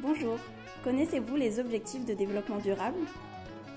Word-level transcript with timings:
Bonjour, 0.00 0.38
connaissez-vous 0.84 1.34
les 1.34 1.58
objectifs 1.58 2.04
de 2.04 2.14
développement 2.14 2.58
durable? 2.58 3.00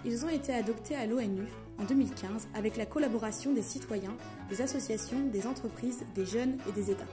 Ils 0.05 0.23
ont 0.23 0.29
été 0.29 0.53
adoptés 0.53 0.95
à 0.95 1.07
l'ONU 1.07 1.47
en 1.79 1.83
2015 1.83 2.47
avec 2.53 2.77
la 2.77 2.85
collaboration 2.85 3.53
des 3.53 3.63
citoyens, 3.63 4.15
des 4.47 4.61
associations, 4.61 5.19
des 5.33 5.47
entreprises, 5.47 6.05
des 6.13 6.27
jeunes 6.27 6.59
et 6.69 6.73
des 6.73 6.91
États. 6.91 7.07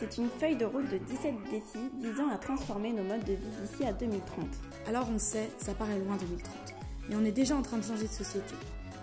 C'est 0.00 0.16
une 0.16 0.30
feuille 0.30 0.56
de 0.56 0.64
route 0.64 0.88
de 0.88 0.96
17 0.96 1.34
défis 1.50 1.90
visant 2.00 2.30
à 2.30 2.38
transformer 2.38 2.94
nos 2.94 3.02
modes 3.02 3.24
de 3.24 3.34
vie 3.34 3.52
d'ici 3.60 3.84
à 3.84 3.92
2030. 3.92 4.46
Alors 4.88 5.10
on 5.14 5.18
sait, 5.18 5.50
ça 5.58 5.74
paraît 5.74 5.98
loin 5.98 6.16
2030, 6.16 6.74
mais 7.10 7.16
on 7.16 7.24
est 7.26 7.32
déjà 7.32 7.56
en 7.56 7.62
train 7.62 7.76
de 7.76 7.84
changer 7.84 8.06
de 8.06 8.12
société. 8.12 8.54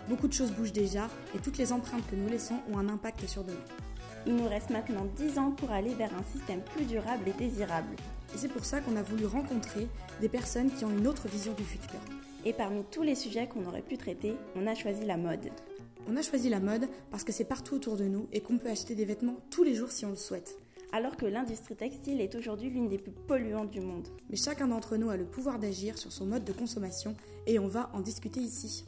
Beaucoup 0.10 0.28
de 0.28 0.34
choses 0.34 0.54
bougent 0.54 0.74
déjà 0.74 1.08
et 1.36 1.38
toutes 1.38 1.60
les 1.60 1.72
empreintes 1.72 2.08
que 2.10 2.16
nous 2.16 2.30
laissons 2.30 2.58
ont 2.74 2.80
un 2.80 2.90
impact 2.90 3.28
sur 3.28 3.44
demain. 3.44 3.60
Il 4.26 4.36
nous 4.36 4.48
reste 4.48 4.72
maintenant 4.72 5.06
10 5.18 5.38
ans 5.38 5.52
pour 5.52 5.70
aller 5.70 5.94
vers 5.94 6.12
un 6.16 6.24
système 6.36 6.62
plus 6.76 6.86
durable 6.86 7.28
et 7.28 7.34
désirable. 7.34 7.96
Et 8.34 8.38
c'est 8.38 8.48
pour 8.48 8.66
ça 8.66 8.80
qu'on 8.82 8.96
a 8.96 9.02
voulu 9.02 9.26
rencontrer 9.26 9.88
des 10.22 10.30
personnes 10.30 10.72
qui 10.72 10.86
ont 10.86 10.90
une 10.90 11.08
autre 11.08 11.28
vision 11.28 11.54
du 11.54 11.64
futur. 11.64 12.00
Et 12.46 12.54
parmi 12.54 12.84
tous 12.90 13.04
les 13.04 13.16
sujets 13.16 13.48
qu'on 13.48 13.66
aurait 13.66 13.82
pu 13.82 13.98
traiter, 13.98 14.36
on 14.56 14.68
a 14.68 14.74
choisi 14.74 15.06
la 15.06 15.18
mode. 15.18 15.50
On 16.08 16.16
a 16.16 16.22
choisi 16.22 16.50
la 16.50 16.60
mode 16.60 16.88
parce 17.12 17.24
que 17.24 17.32
c'est 17.32 17.46
partout 17.46 17.76
autour 17.76 17.98
de 17.98 18.06
nous 18.06 18.28
et 18.32 18.42
qu'on 18.42 18.58
peut 18.58 18.70
acheter 18.70 18.96
des 18.96 19.06
vêtements 19.06 19.38
tous 19.52 19.64
les 19.64 19.76
jours 19.76 19.92
si 19.92 20.06
on 20.06 20.10
le 20.10 20.16
souhaite. 20.16 20.58
Alors 20.94 21.16
que 21.16 21.26
l'industrie 21.26 21.76
textile 21.76 22.20
est 22.20 22.36
aujourd'hui 22.36 22.70
l'une 22.70 22.90
des 22.90 22.98
plus 22.98 23.12
polluantes 23.12 23.70
du 23.70 23.80
monde. 23.80 24.08
Mais 24.30 24.36
chacun 24.36 24.68
d'entre 24.68 24.98
nous 24.98 25.10
a 25.10 25.18
le 25.18 25.26
pouvoir 25.26 25.60
d'agir 25.60 25.98
sur 25.98 26.12
son 26.12 26.26
mode 26.26 26.44
de 26.44 26.52
consommation 26.52 27.16
et 27.48 27.60
on 27.60 27.68
va 27.68 27.90
en 27.94 28.02
discuter 28.02 28.40
ici. 28.40 28.86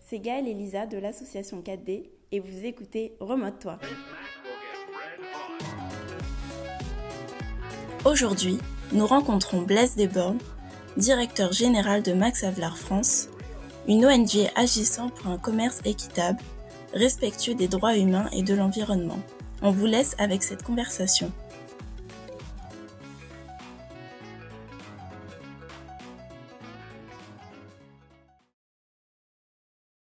C'est 0.00 0.18
Gaëlle 0.18 0.48
et 0.48 0.54
Lisa 0.54 0.86
de 0.86 0.98
l'association 0.98 1.60
4D 1.60 2.10
et 2.32 2.40
vous 2.40 2.64
écoutez 2.64 3.14
Remote-toi. 3.20 3.78
Aujourd'hui, 8.04 8.58
nous 8.92 9.06
rencontrons 9.06 9.62
Blaise 9.62 9.96
Desbornes, 9.96 10.38
directeur 10.96 11.52
général 11.52 12.02
de 12.02 12.12
Max 12.12 12.44
Havelaar 12.44 12.78
France, 12.78 13.28
une 13.88 14.06
ONG 14.06 14.50
agissant 14.56 15.10
pour 15.10 15.28
un 15.28 15.38
commerce 15.38 15.80
équitable, 15.84 16.38
respectueux 16.92 17.54
des 17.54 17.68
droits 17.68 17.96
humains 17.96 18.28
et 18.32 18.42
de 18.42 18.54
l'environnement. 18.54 19.18
On 19.62 19.70
vous 19.70 19.86
laisse 19.86 20.14
avec 20.18 20.42
cette 20.42 20.62
conversation. 20.62 21.32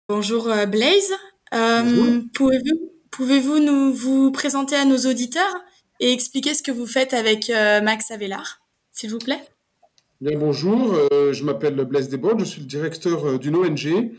Bonjour 0.09 0.49
euh, 0.49 0.65
Blaise, 0.65 1.13
euh, 1.53 2.21
pouvez-vous 2.33 2.91
pouvez 3.11 3.39
nous 3.59 3.93
vous 3.93 4.31
présenter 4.31 4.75
à 4.75 4.85
nos 4.85 4.97
auditeurs? 4.97 5.55
Et 6.01 6.11
expliquer 6.11 6.53
ce 6.53 6.61
que 6.61 6.71
vous 6.71 6.85
faites 6.85 7.13
avec 7.13 7.49
euh, 7.49 7.79
Max 7.81 8.11
Havelaar, 8.11 8.59
s'il 8.91 9.11
vous 9.11 9.19
plaît. 9.19 9.41
Bien, 10.19 10.37
bonjour, 10.37 10.93
je 11.11 11.43
m'appelle 11.43 11.75
Blaise 11.85 12.09
Desbordes, 12.09 12.41
je 12.41 12.45
suis 12.45 12.61
le 12.61 12.67
directeur 12.67 13.39
d'une 13.39 13.55
ONG 13.55 14.11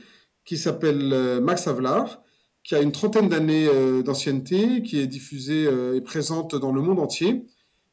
qui 0.45 0.59
s'appelle 0.59 1.41
Max 1.41 1.69
Havelaar, 1.69 2.23
qui 2.65 2.75
a 2.75 2.81
une 2.81 2.91
trentaine 2.91 3.29
d'années 3.29 3.69
d'ancienneté, 4.03 4.83
qui 4.83 4.99
est 4.99 5.07
diffusée 5.07 5.69
et 5.95 6.01
présente 6.01 6.57
dans 6.57 6.73
le 6.73 6.81
monde 6.81 6.99
entier, 6.99 7.45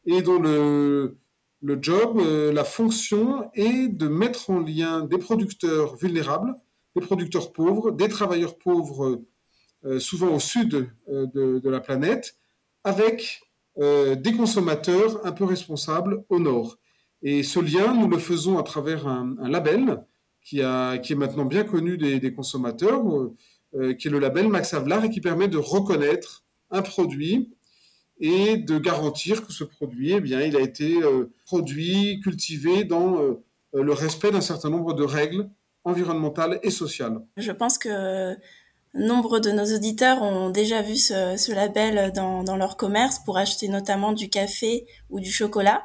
et 0.07 0.23
dont 0.23 0.39
le, 0.39 1.19
job, 1.79 2.19
la 2.51 2.63
fonction 2.63 3.51
est 3.53 3.89
de 3.89 4.07
mettre 4.07 4.49
en 4.49 4.59
lien 4.59 5.01
des 5.01 5.19
producteurs 5.19 5.95
vulnérables 5.95 6.55
des 6.95 7.05
producteurs 7.05 7.51
pauvres, 7.51 7.91
des 7.91 8.09
travailleurs 8.09 8.57
pauvres, 8.57 9.21
euh, 9.85 9.99
souvent 9.99 10.33
au 10.35 10.39
sud 10.39 10.89
euh, 11.09 11.25
de, 11.27 11.69
la 11.69 11.79
planète, 11.79 12.37
avec 12.83 13.41
euh, 13.79 14.15
des 14.15 14.33
consommateurs 14.33 15.25
un 15.25 15.31
peu 15.31 15.45
responsables 15.45 16.23
au 16.29 16.39
nord. 16.39 16.77
Et 17.21 17.43
ce 17.43 17.59
lien, 17.59 17.93
nous 17.93 18.07
le 18.07 18.17
faisons 18.17 18.57
à 18.57 18.63
travers 18.63 19.07
un, 19.07 19.35
label 19.49 20.03
qui, 20.41 20.59
est 20.59 21.15
maintenant 21.15 21.45
bien 21.45 21.63
connu 21.63 21.97
des, 21.97 22.33
consommateurs, 22.33 23.03
qui 23.97 24.07
est 24.07 24.11
le 24.11 24.19
label 24.19 24.47
Max 24.47 24.73
Havelaar 24.73 25.03
et 25.03 25.09
qui 25.09 25.19
permet 25.19 25.49
de 25.49 25.57
reconnaître 25.57 26.45
un 26.71 26.81
produit 26.81 27.49
et 28.21 28.55
de 28.55 28.77
garantir 28.77 29.45
que 29.45 29.51
ce 29.51 29.65
produit, 29.65 30.13
eh 30.13 30.21
bien, 30.21 30.41
il 30.41 30.55
a 30.55 30.61
été 30.61 30.97
produit, 31.45 32.21
cultivé 32.23 32.85
dans 32.85 33.19
le 33.73 33.91
respect 33.91 34.31
d'un 34.31 34.41
certain 34.41 34.69
nombre 34.69 34.93
de 34.93 35.03
règles 35.03 35.49
environnementale 35.83 36.59
et 36.63 36.71
sociale. 36.71 37.21
Je 37.37 37.51
pense 37.51 37.77
que 37.77 38.35
nombre 38.93 39.39
de 39.39 39.51
nos 39.51 39.65
auditeurs 39.65 40.21
ont 40.21 40.49
déjà 40.49 40.81
vu 40.81 40.95
ce, 40.95 41.53
label 41.53 42.11
dans, 42.13 42.57
leur 42.57 42.77
commerce 42.77 43.19
pour 43.19 43.37
acheter 43.37 43.67
notamment 43.67 44.13
du 44.13 44.29
café 44.29 44.85
ou 45.09 45.19
du 45.19 45.31
chocolat. 45.31 45.83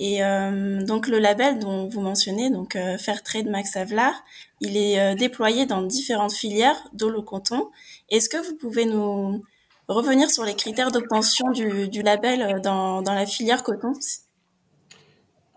Et 0.00 0.24
euh, 0.24 0.82
donc 0.84 1.06
le 1.06 1.20
label 1.20 1.60
dont 1.60 1.88
vous 1.88 2.00
mentionnez, 2.00 2.50
donc 2.50 2.74
euh, 2.74 2.98
Fairtrade 2.98 3.46
Max 3.46 3.76
Havelaar, 3.76 4.12
il 4.60 4.76
est 4.76 4.98
euh, 4.98 5.14
déployé 5.14 5.66
dans 5.66 5.82
différentes 5.82 6.32
filières, 6.32 6.88
dont 6.92 7.10
le 7.10 7.22
coton. 7.22 7.70
Est-ce 8.10 8.28
que 8.28 8.36
vous 8.36 8.56
pouvez 8.56 8.86
nous 8.86 9.42
revenir 9.86 10.30
sur 10.30 10.44
les 10.44 10.56
critères 10.56 10.90
d'obtention 10.90 11.52
du, 11.52 12.02
label 12.02 12.60
dans, 12.60 13.02
dans 13.02 13.14
la 13.14 13.26
filière 13.26 13.62
coton? 13.62 13.92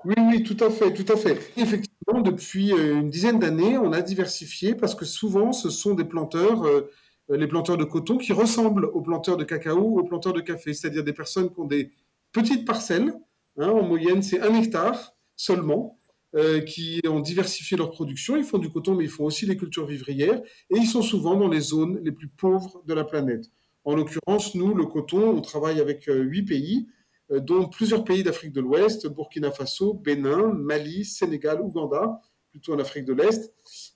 Oui, 0.06 0.13
oui, 0.18 0.44
tout 0.44 0.58
à 0.63 0.69
fait, 0.69 0.94
tout 0.94 1.12
à 1.12 1.18
fait. 1.18 1.40
Effectivement 1.58 2.22
depuis 2.22 2.72
euh, 2.74 3.00
une 3.00 3.09
dizaine 3.09 3.40
d'années, 3.40 3.78
on 3.78 3.91
a 3.91 4.02
diversifié 4.02 4.75
parce 4.75 4.96
que 4.96 5.06
souvent, 5.06 5.52
ce 5.52 5.69
sont 5.69 5.94
des 5.94 6.06
planteurs, 6.06 6.63
euh, 6.63 6.90
les 7.30 7.47
planteurs 7.47 7.78
de 7.78 7.84
coton, 7.84 8.18
qui 8.18 8.31
ressemblent 8.34 8.86
aux 8.86 9.02
planteurs 9.02 9.38
de 9.38 9.44
cacao 9.44 9.80
ou 9.80 10.00
aux 10.00 10.03
planteurs 10.03 10.34
de 10.34 10.41
café, 10.41 10.74
c'est-à-dire 10.74 11.03
des 11.03 11.13
personnes 11.13 11.52
qui 11.53 11.59
ont 11.59 11.66
des 11.66 11.91
petites 12.31 12.66
parcelles. 12.66 13.13
Hein, 13.57 13.69
en 13.69 13.84
moyenne, 13.84 14.22
c'est 14.22 14.40
un 14.40 14.53
hectare 14.53 15.16
seulement, 15.36 16.00
euh, 16.36 16.62
qui 16.62 17.02
ont 17.07 17.19
diversifié 17.19 17.75
leur 17.78 17.91
production. 17.91 18.38
Ils 18.38 18.44
font 18.44 18.59
du 18.59 18.69
coton, 18.69 18.96
mais 18.96 19.06
ils 19.06 19.09
font 19.09 19.25
aussi 19.25 19.46
des 19.46 19.57
cultures 19.57 19.86
vivrières. 19.88 20.41
Et 20.69 20.78
ils 20.78 20.88
sont 20.88 21.02
souvent 21.02 21.36
dans 21.36 21.47
les 21.50 21.59
zones 21.62 22.00
les 22.03 22.12
plus 22.12 22.28
pauvres 22.28 22.84
de 22.86 22.94
la 22.94 23.03
planète. 23.03 23.46
En 23.84 23.96
l'occurrence, 23.96 24.53
nous, 24.56 24.74
le 24.74 24.86
coton, 24.86 25.30
on 25.30 25.41
travaille 25.41 25.80
avec 25.80 26.06
huit 26.07 26.44
pays. 26.44 26.88
Euh, 27.32 27.40
dont 27.40 27.68
plusieurs 27.68 28.04
pays 28.06 28.24
d'Afrique 28.24 28.54
de 28.54 28.62
l'Ouest, 28.62 29.08
Burkina 29.08 29.52
Faso, 29.52 29.94
Bénin, 29.94 30.54
Mali, 30.54 31.04
Sénégal, 31.04 31.62
Ouganda, 31.62 32.22
plutôt 32.52 32.74
en 32.74 32.80
Afrique 32.80 33.06
de 33.06 33.14
l'Est, 33.14 33.54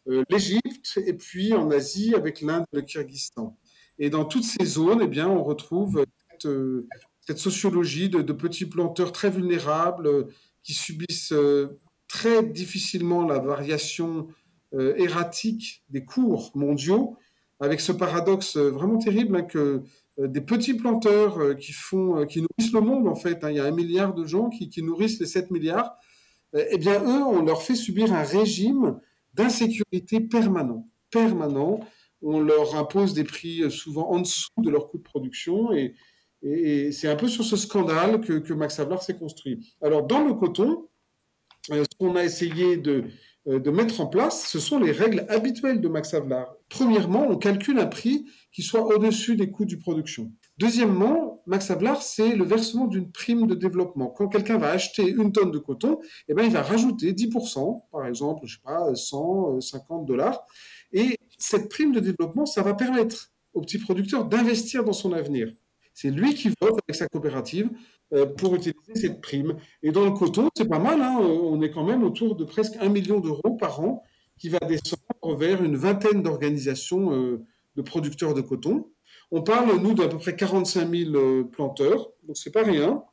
euh, 0.07 0.23
l'Égypte, 0.29 0.99
et 1.05 1.13
puis 1.13 1.53
en 1.53 1.71
Asie 1.71 2.13
avec 2.13 2.41
l'Inde 2.41 2.65
et 2.73 2.77
le 2.77 2.81
Kyrgyzstan. 2.81 3.57
Et 3.99 4.09
dans 4.09 4.25
toutes 4.25 4.43
ces 4.43 4.65
zones, 4.65 5.01
eh 5.01 5.07
bien, 5.07 5.29
on 5.29 5.43
retrouve 5.43 6.03
cette, 6.31 6.45
euh, 6.45 6.87
sociologie 7.35 8.09
de, 8.09 8.33
petits 8.33 8.65
planteurs 8.65 9.13
très 9.13 9.29
vulnérables 9.29 10.27
qui 10.63 10.73
subissent 10.73 11.33
très 12.09 12.43
difficilement 12.43 13.25
la 13.25 13.39
variation 13.39 14.27
erratique 14.73 15.85
des 15.89 16.03
cours 16.03 16.51
mondiaux, 16.55 17.15
avec 17.61 17.79
ce 17.79 17.93
paradoxe 17.93 18.57
vraiment 18.57 18.97
terrible 18.97 19.37
hein, 19.37 19.43
que 19.43 19.83
des 20.27 20.41
petits 20.41 20.73
planteurs 20.73 21.39
euh, 21.39 21.53
qui 21.53 21.71
font, 21.71 22.19
euh, 22.19 22.25
qui 22.25 22.41
nourrissent 22.41 22.73
le 22.73 22.81
monde 22.81 23.07
en 23.07 23.15
fait. 23.15 23.43
Hein. 23.43 23.51
Il 23.51 23.57
y 23.57 23.59
a 23.59 23.65
un 23.65 23.71
milliard 23.71 24.13
de 24.13 24.25
gens 24.25 24.49
qui, 24.49 24.69
nourrissent 24.81 25.19
les 25.19 25.25
7 25.25 25.51
milliards. 25.51 25.95
Eh 26.53 26.77
bien, 26.77 27.01
eux, 27.01 27.23
on 27.23 27.43
leur 27.43 27.61
fait 27.61 27.75
subir 27.75 28.11
un 28.11 28.23
régime 28.23 28.99
d'insécurité 29.33 30.19
permanent, 30.19 30.85
permanent. 31.09 31.79
On 32.21 32.41
leur 32.41 32.75
impose 32.75 33.13
des 33.13 33.23
prix 33.23 33.71
souvent 33.71 34.11
en 34.11 34.19
dessous 34.19 34.49
de 34.57 34.69
leur 34.69 34.89
coût 34.89 34.97
de 34.97 35.03
production 35.03 35.71
et, 35.71 35.95
c'est 36.91 37.07
un 37.07 37.15
peu 37.15 37.27
sur 37.27 37.45
ce 37.45 37.55
scandale 37.55 38.19
que, 38.19 38.53
Max 38.53 38.79
Havelaar 38.79 39.01
s'est 39.01 39.15
construit. 39.15 39.75
Alors, 39.81 40.03
dans 40.07 40.25
le 40.25 40.33
coton, 40.33 40.89
ce 41.69 41.83
qu'on 41.99 42.15
a 42.15 42.23
essayé 42.23 42.77
de, 42.77 43.05
de 43.45 43.71
mettre 43.71 44.01
en 44.01 44.07
place, 44.07 44.47
ce 44.47 44.59
sont 44.59 44.79
les 44.79 44.91
règles 44.91 45.25
habituelles 45.29 45.81
de 45.81 45.87
Max 45.87 46.13
Havelaar. 46.13 46.53
Premièrement, 46.69 47.27
on 47.27 47.37
calcule 47.37 47.79
un 47.79 47.87
prix 47.87 48.25
qui 48.51 48.61
soit 48.61 48.85
au-dessus 48.85 49.35
des 49.35 49.49
coûts 49.49 49.65
de 49.65 49.75
production. 49.75 50.31
Deuxièmement, 50.57 51.41
Max 51.47 51.71
Havelaar, 51.71 52.03
c'est 52.03 52.35
le 52.35 52.45
versement 52.45 52.85
d'une 52.85 53.11
prime 53.11 53.47
de 53.47 53.55
développement. 53.55 54.09
Quand 54.09 54.27
quelqu'un 54.27 54.57
va 54.57 54.69
acheter 54.69 55.09
une 55.09 55.31
tonne 55.31 55.49
de 55.49 55.57
coton, 55.57 55.99
eh 56.27 56.35
ben, 56.35 56.43
il 56.43 56.51
va 56.51 56.61
rajouter 56.61 57.13
10%, 57.13 57.85
par 57.91 58.05
exemple, 58.05 58.45
je 58.45 58.55
sais 58.55 58.61
pas, 58.63 58.93
150 58.93 60.05
dollars. 60.05 60.45
Et 60.93 61.17
cette 61.39 61.67
prime 61.69 61.91
de 61.93 61.99
développement, 61.99 62.45
ça 62.45 62.61
va 62.61 62.75
permettre 62.75 63.31
au 63.53 63.61
petit 63.61 63.79
producteur 63.79 64.25
d'investir 64.25 64.83
dans 64.83 64.93
son 64.93 65.13
avenir. 65.13 65.51
C'est 66.01 66.09
lui 66.09 66.33
qui 66.33 66.49
vote 66.59 66.79
avec 66.87 66.95
sa 66.95 67.07
coopérative 67.07 67.69
euh, 68.11 68.25
pour 68.25 68.55
utiliser 68.55 68.95
cette 68.95 69.21
prime. 69.21 69.57
Et 69.83 69.91
dans 69.91 70.03
le 70.03 70.09
coton, 70.09 70.49
c'est 70.57 70.67
pas 70.67 70.79
mal, 70.79 70.99
hein. 70.99 71.19
on 71.19 71.61
est 71.61 71.69
quand 71.69 71.83
même 71.83 72.03
autour 72.03 72.35
de 72.35 72.43
presque 72.43 72.75
1 72.79 72.89
million 72.89 73.19
d'euros 73.19 73.55
par 73.55 73.81
an 73.81 74.01
qui 74.39 74.49
va 74.49 74.57
descendre 74.59 75.37
vers 75.37 75.63
une 75.63 75.75
vingtaine 75.75 76.23
d'organisations 76.23 77.13
euh, 77.13 77.45
de 77.75 77.81
producteurs 77.83 78.33
de 78.33 78.41
coton. 78.41 78.89
On 79.29 79.43
parle, 79.43 79.79
nous, 79.79 79.93
d'à 79.93 80.07
peu 80.07 80.17
près 80.17 80.35
45 80.35 80.89
000 80.89 81.15
euh, 81.15 81.43
planteurs, 81.43 82.09
donc 82.23 82.35
c'est 82.35 82.49
pas 82.49 82.63
rien. 82.63 83.03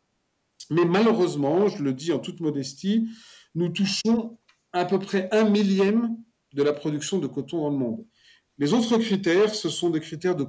Mais 0.70 0.87
malheureusement, 0.87 1.69
je 1.69 1.82
le 1.82 1.93
dis 1.93 2.11
en 2.12 2.19
toute 2.19 2.40
modestie, 2.40 3.06
nous 3.55 3.69
touchons 3.69 4.38
à 4.73 4.87
peu 4.87 4.99
près 4.99 5.29
un 5.31 5.44
millième 5.44 6.17
de 6.55 6.62
la 6.62 6.73
production 6.73 7.19
de 7.19 7.26
coton 7.26 7.64
dans 7.64 7.70
le 7.70 7.76
monde. 7.76 8.06
Les 8.56 8.73
autres 8.73 8.96
critères, 8.96 9.55
ce 9.55 9.69
sont 9.69 9.90
des 9.90 10.00
critères 10.00 10.37
de 10.37 10.46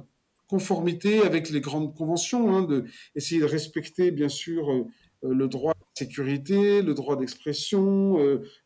conformité 0.50 1.22
avec 1.22 1.48
les 1.50 1.60
grandes 1.60 1.94
conventions, 1.96 2.54
hein, 2.54 2.62
de 2.62 2.84
essayer 3.14 3.40
de 3.40 3.46
respecter 3.46 4.10
bien 4.10 4.28
sûr 4.28 4.70
euh, 4.70 4.84
le 5.22 5.48
droit 5.48 5.72
à 5.72 5.78
la 5.78 5.86
sécurité, 6.06 6.82
le 6.82 6.92
droit 6.94 7.16
d'expression, 7.16 8.16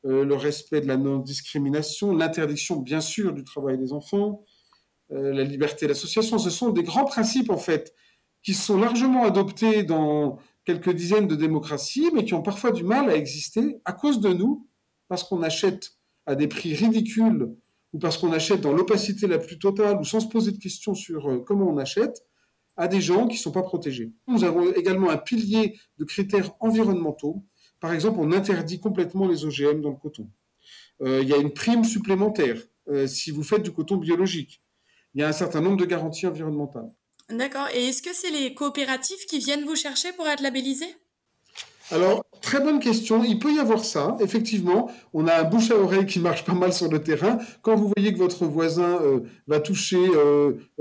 le 0.05 0.35
respect 0.35 0.81
de 0.81 0.87
la 0.87 0.97
non-discrimination, 0.97 2.15
l'interdiction 2.15 2.77
bien 2.77 3.01
sûr 3.01 3.33
du 3.33 3.43
travail 3.43 3.77
des 3.77 3.93
enfants, 3.93 4.45
la 5.11 5.43
liberté 5.43 5.89
d'association. 5.89 6.39
Ce 6.39 6.51
sont 6.51 6.71
des 6.71 6.85
grands 6.85 7.07
principes 7.07 7.51
en 7.51 7.59
fait 7.59 7.93
qui 8.45 8.55
sont 8.55 8.79
largement 8.79 9.25
adoptés 9.25 9.83
dans 9.83 10.39
quelques 10.65 10.93
dizaines 10.93 11.27
de 11.27 11.35
démocraties, 11.35 12.11
mais 12.15 12.25
qui 12.25 12.35
ont 12.35 12.43
parfois 12.43 12.71
du 12.71 12.85
mal 12.85 13.11
à 13.11 13.17
exister 13.17 13.81
à 13.85 13.93
cause 13.93 14.21
de 14.21 14.33
nous, 14.33 14.69
parce 15.09 15.25
qu'on 15.25 15.43
achète 15.43 15.99
à 16.27 16.35
des 16.35 16.47
prix 16.47 16.75
ridicules 16.75 17.55
ou 17.95 17.99
parce 17.99 18.19
qu'on 18.19 18.33
achète 18.33 18.61
dans 18.61 18.73
l'opacité 18.73 19.27
la 19.29 19.39
plus 19.39 19.59
totale 19.59 19.97
ou 19.99 20.05
sans 20.05 20.21
se 20.21 20.27
poser 20.27 20.51
de 20.51 20.59
questions 20.59 20.95
sur 20.95 21.31
euh, 21.31 21.39
comment 21.39 21.71
on 21.71 21.79
achète, 21.79 22.27
à 22.77 22.89
des 22.89 23.01
gens 23.01 23.29
qui 23.29 23.37
ne 23.37 23.41
sont 23.41 23.53
pas 23.53 23.63
protégés. 23.63 24.13
Nous 24.27 24.43
avons 24.43 24.73
également 24.73 25.11
un 25.11 25.17
pilier 25.17 25.79
de 25.99 26.05
critères 26.05 26.51
environnementaux. 26.59 27.45
Par 27.79 27.93
exemple, 27.93 28.19
on 28.21 28.33
interdit 28.33 28.81
complètement 28.81 29.29
les 29.29 29.45
OGM 29.45 29.81
dans 29.81 29.91
le 29.91 29.97
coton. 29.97 30.29
Euh, 31.03 31.21
il 31.23 31.29
y 31.29 31.33
a 31.33 31.37
une 31.37 31.53
prime 31.53 31.85
supplémentaire 31.85 32.61
euh, 32.89 33.07
si 33.07 33.31
vous 33.31 33.45
faites 33.45 33.63
du 33.63 33.73
coton 33.73 33.97
biologique. 33.97 34.61
Il 35.15 35.21
y 35.21 35.25
a 35.25 35.29
un 35.29 35.33
certain 35.33 35.61
nombre 35.61 35.77
de 35.77 35.85
garanties 35.85 36.27
environnementales. 36.27 36.91
D'accord. 37.31 37.69
Et 37.73 37.89
est-ce 37.89 38.03
que 38.03 38.13
c'est 38.13 38.31
les 38.31 38.55
coopératives 38.55 39.25
qui 39.29 39.39
viennent 39.39 39.65
vous 39.65 39.77
chercher 39.77 40.13
pour 40.13 40.27
être 40.27 40.43
labellisées? 40.43 40.97
Alors, 41.91 42.25
très 42.41 42.61
bonne 42.61 42.81
question. 42.81 43.25
Il 43.25 43.39
peut 43.39 43.53
y 43.53 43.59
avoir 43.59 43.85
ça, 43.85 44.17
effectivement. 44.21 44.91
On 45.13 45.27
a 45.27 45.41
un 45.41 45.45
bouche 45.45 45.71
à 45.71 45.77
oreille 45.77 46.07
qui 46.07 46.19
marche 46.19 46.45
pas 46.45 46.55
mal 46.55 46.73
sur 46.73 46.91
le 46.91 47.03
terrain. 47.03 47.39
Quand 47.63 47.77
vous 47.77 47.93
voyez 47.95 48.13
que 48.13 48.19
votre 48.19 48.47
voisin 48.47 49.01
euh, 49.03 49.21
va 49.47 49.61
toucher 49.61 50.05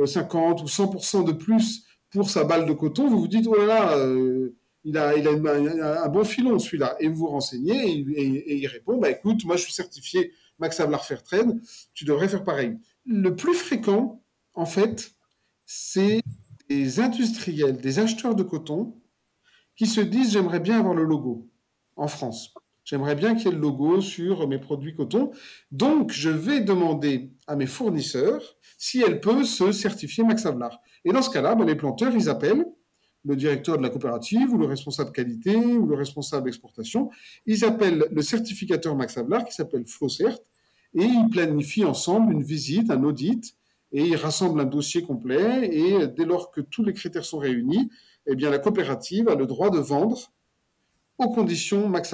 50 0.05 0.59
euh, 0.59 0.63
ou 0.63 0.67
100% 0.67 1.25
de 1.25 1.33
plus 1.33 1.85
pour 2.11 2.29
sa 2.29 2.43
balle 2.43 2.65
de 2.65 2.73
coton, 2.73 3.07
vous 3.07 3.19
vous 3.19 3.27
dites, 3.27 3.47
oh 3.47 3.55
là 3.55 3.65
là, 3.65 3.97
euh, 3.97 4.55
il 4.85 4.97
a, 4.97 5.09
un 5.09 6.07
bon 6.09 6.23
filon 6.23 6.59
celui-là. 6.59 6.95
Et 6.99 7.07
vous 7.07 7.15
vous 7.15 7.27
renseignez 7.27 7.91
et, 7.91 8.59
il 8.59 8.67
répond, 8.67 8.97
bah 8.97 9.09
écoute, 9.09 9.43
moi 9.45 9.55
je 9.57 9.63
suis 9.63 9.73
certifié 9.73 10.31
Max 10.59 10.79
Havelaar 10.79 11.05
Fairtrade, 11.05 11.59
tu 11.93 12.05
devrais 12.05 12.27
faire 12.29 12.43
pareil. 12.43 12.77
Le 13.05 13.35
plus 13.35 13.55
fréquent, 13.55 14.21
en 14.53 14.65
fait, 14.65 15.11
c'est 15.65 16.21
des 16.69 16.99
industriels, 16.99 17.77
des 17.77 17.99
acheteurs 17.99 18.35
de 18.35 18.43
coton 18.43 18.93
qui 19.75 19.87
se 19.87 20.01
disent 20.01 20.31
j'aimerais 20.33 20.59
bien 20.59 20.79
avoir 20.79 20.93
le 20.93 21.03
logo 21.03 21.49
en 21.95 22.07
France. 22.07 22.53
J'aimerais 22.83 23.15
bien 23.15 23.35
qu'il 23.35 23.45
y 23.45 23.47
ait 23.49 23.55
le 23.55 23.61
logo 23.61 24.01
sur 24.01 24.47
mes 24.47 24.59
produits 24.59 24.93
coton. 24.93 25.31
Donc, 25.71 26.11
je 26.11 26.29
vais 26.29 26.59
demander 26.59 27.31
à 27.47 27.55
mes 27.55 27.65
fournisseurs 27.65 28.57
si 28.77 29.01
elle 29.01 29.21
peut 29.21 29.45
se 29.45 29.71
certifier 29.71 30.23
Max 30.23 30.45
Havelaar. 30.45 30.81
Et 31.05 31.13
dans 31.13 31.21
ce 31.21 31.29
cas-là, 31.29 31.55
ben, 31.55 31.65
les 31.65 31.75
planteurs, 31.75 32.13
ils 32.13 32.29
appellent 32.29 32.65
le 33.25 33.35
directeur 33.37 33.77
de 33.77 33.83
la 33.83 33.89
coopérative 33.89 34.51
ou 34.53 34.57
le 34.57 34.65
responsable 34.65 35.13
qualité 35.13 35.55
ou 35.55 35.85
le 35.85 35.95
responsable 35.95 36.49
exportation. 36.49 37.09
Ils 37.45 37.63
appellent 37.63 38.05
le 38.11 38.21
certificateur 38.21 38.95
Max 38.95 39.17
qui 39.47 39.53
s'appelle 39.53 39.85
FlowCert 39.85 40.37
et 40.93 41.05
ils 41.05 41.29
planifient 41.31 41.85
ensemble 41.85 42.33
une 42.33 42.43
visite, 42.43 42.91
un 42.91 43.01
audit 43.03 43.55
et 43.93 44.03
ils 44.03 44.15
rassemblent 44.15 44.59
un 44.59 44.65
dossier 44.65 45.03
complet 45.03 45.69
et 45.71 46.07
dès 46.07 46.25
lors 46.25 46.51
que 46.51 46.59
tous 46.59 46.83
les 46.83 46.93
critères 46.93 47.23
sont 47.23 47.37
réunis, 47.37 47.89
eh 48.25 48.35
la 48.35 48.59
coopérative 48.59 49.29
a 49.29 49.35
le 49.35 49.45
droit 49.45 49.69
de 49.69 49.79
vendre 49.79 50.31
aux 51.17 51.29
conditions 51.29 51.89
Max. 51.89 52.13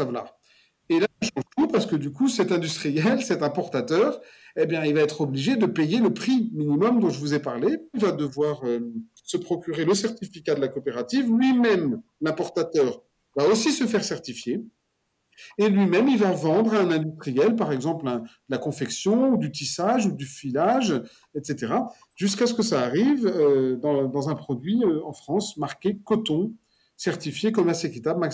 Et 0.90 1.00
là, 1.00 1.08
ça 1.22 1.30
change 1.36 1.44
tout 1.56 1.68
parce 1.68 1.86
que 1.86 1.96
du 1.96 2.12
coup, 2.12 2.28
cet 2.28 2.52
industriel, 2.52 3.22
cet 3.22 3.44
importateur, 3.44 4.20
eh 4.56 4.66
bien, 4.66 4.84
il 4.84 4.96
va 4.96 5.02
être 5.02 5.22
obligé 5.22 5.56
de 5.56 5.68
payer 5.68 6.00
le 6.00 6.14
prix 6.14 6.50
minimum 6.54 7.00
dont 7.00 7.10
je 7.10 7.20
vous 7.20 7.34
ai 7.34 7.40
parlé. 7.40 7.78
Il 7.94 8.02
va 8.02 8.12
devoir 8.12 8.66
euh, 8.66 8.80
se 9.24 9.38
procurer 9.38 9.86
le 9.86 9.94
certificat 9.94 10.56
de 10.56 10.62
la 10.62 10.68
coopérative. 10.68 11.32
Lui-même, 11.32 12.02
l'importateur, 12.22 13.04
va 13.36 13.48
aussi 13.48 13.72
se 13.72 13.86
faire 13.86 14.04
certifier. 14.04 14.64
Et 15.58 15.70
lui-même, 15.70 16.08
il 16.08 16.18
va 16.18 16.32
vendre 16.32 16.74
à 16.74 16.80
un 16.80 16.92
industriel, 16.92 17.56
par 17.56 17.72
exemple, 17.72 18.06
la 18.50 18.58
confection, 18.58 19.34
ou 19.34 19.38
du 19.38 19.52
tissage, 19.52 20.06
ou 20.06 20.12
du 20.12 20.26
filage, 20.26 21.02
etc., 21.36 21.74
jusqu'à 22.16 22.48
ce 22.48 22.54
que 22.54 22.64
ça 22.64 22.82
arrive 22.82 23.26
euh, 23.26 23.76
dans, 23.78 24.30
un 24.30 24.36
produit 24.36 24.84
euh, 24.84 25.02
en 25.06 25.14
France 25.14 25.58
marqué 25.58 25.98
coton, 26.04 26.54
certifié 26.98 27.52
comme 27.52 27.70
assez 27.70 27.88
équitable. 27.88 28.28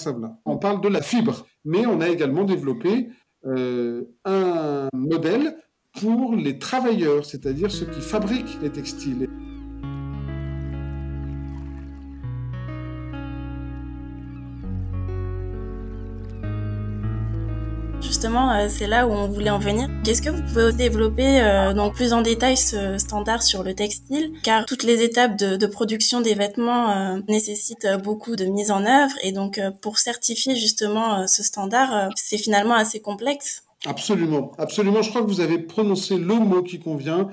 On 0.45 0.57
parle 0.57 0.81
de 0.81 0.87
la 0.87 1.01
fibre, 1.01 1.45
mais 1.63 1.85
on 1.85 2.01
a 2.01 2.09
également 2.09 2.43
développé 2.43 3.09
euh, 3.45 4.05
un 4.25 4.89
modèle 4.93 5.57
pour 5.99 6.35
les 6.35 6.59
travailleurs, 6.59 7.25
c'est-à-dire 7.25 7.71
ceux 7.71 7.85
qui 7.85 8.01
fabriquent 8.01 8.57
les 8.61 8.71
textiles. 8.71 9.29
Euh, 18.25 18.67
c'est 18.69 18.87
là 18.87 19.07
où 19.07 19.11
on 19.11 19.27
voulait 19.27 19.51
en 19.51 19.59
venir. 19.59 19.87
Est-ce 20.07 20.21
que 20.21 20.29
vous 20.29 20.41
pouvez 20.41 20.73
développer 20.73 21.41
euh, 21.41 21.73
donc 21.73 21.93
plus 21.93 22.11
en 22.11 22.21
détail 22.21 22.57
ce 22.57 22.97
standard 22.97 23.43
sur 23.43 23.61
le 23.61 23.75
textile? 23.75 24.33
Car 24.43 24.65
toutes 24.65 24.83
les 24.83 25.03
étapes 25.03 25.37
de, 25.37 25.67
production 25.67 26.21
des 26.21 26.33
vêtements 26.33 26.89
euh, 26.89 27.19
nécessitent 27.27 27.87
beaucoup 28.03 28.35
de 28.35 28.45
mise 28.45 28.71
en 28.71 28.85
œuvre 28.85 29.13
et 29.21 29.31
donc 29.31 29.59
pour 29.81 29.99
certifier 29.99 30.55
justement 30.55 31.27
ce 31.27 31.43
standard, 31.43 32.09
c'est 32.15 32.37
finalement 32.37 32.75
assez 32.75 32.99
complexe. 32.99 33.63
Absolument, 33.85 34.51
absolument. 34.57 35.01
Je 35.01 35.09
crois 35.09 35.21
que 35.21 35.27
vous 35.27 35.41
avez 35.41 35.59
prononcé 35.59 36.17
le 36.17 36.35
mot 36.35 36.63
qui 36.63 36.79
convient. 36.79 37.29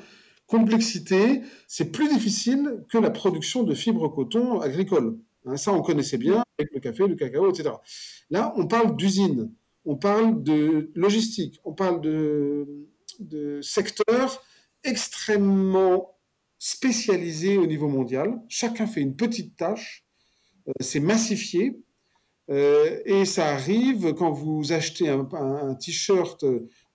Complexité, 0.47 1.41
c'est 1.69 1.91
plus 1.91 2.09
difficile 2.09 2.85
que 2.91 2.99
la 2.99 3.11
production 3.11 3.63
de 3.63 3.75
fibres 3.75 4.09
coton 4.09 4.61
agricole. 4.61 5.17
Hein, 5.47 5.57
ça, 5.57 5.73
on 5.73 5.81
connaissait 5.81 6.19
bien 6.19 6.43
avec 6.59 6.73
le 6.75 6.81
café, 6.81 7.07
le 7.07 7.15
cacao, 7.15 7.51
etc. 7.51 7.71
Là, 8.31 8.53
on 8.57 8.67
parle 8.67 8.97
d'usine 8.97 9.51
on 9.85 9.97
parle 9.97 10.43
de 10.43 10.91
logistique, 10.95 11.61
on 11.65 11.73
parle 11.73 12.01
de, 12.01 12.89
secteurs 13.63 14.43
extrêmement 14.85 16.19
spécialisés 16.59 17.57
au 17.57 17.67
niveau 17.67 17.89
mondial. 17.89 18.41
Chacun 18.49 18.87
fait 18.87 19.01
une 19.01 19.17
petite 19.17 19.57
tâche, 19.57 20.05
euh, 20.69 20.73
c'est 20.81 21.01
massifié, 21.01 21.81
euh, 22.51 23.01
et 23.05 23.25
ça 23.25 23.49
arrive 23.49 24.15
quand 24.15 24.33
vous 24.33 24.73
achetez 24.73 25.09
un 25.09 25.75
t-shirt 25.75 26.45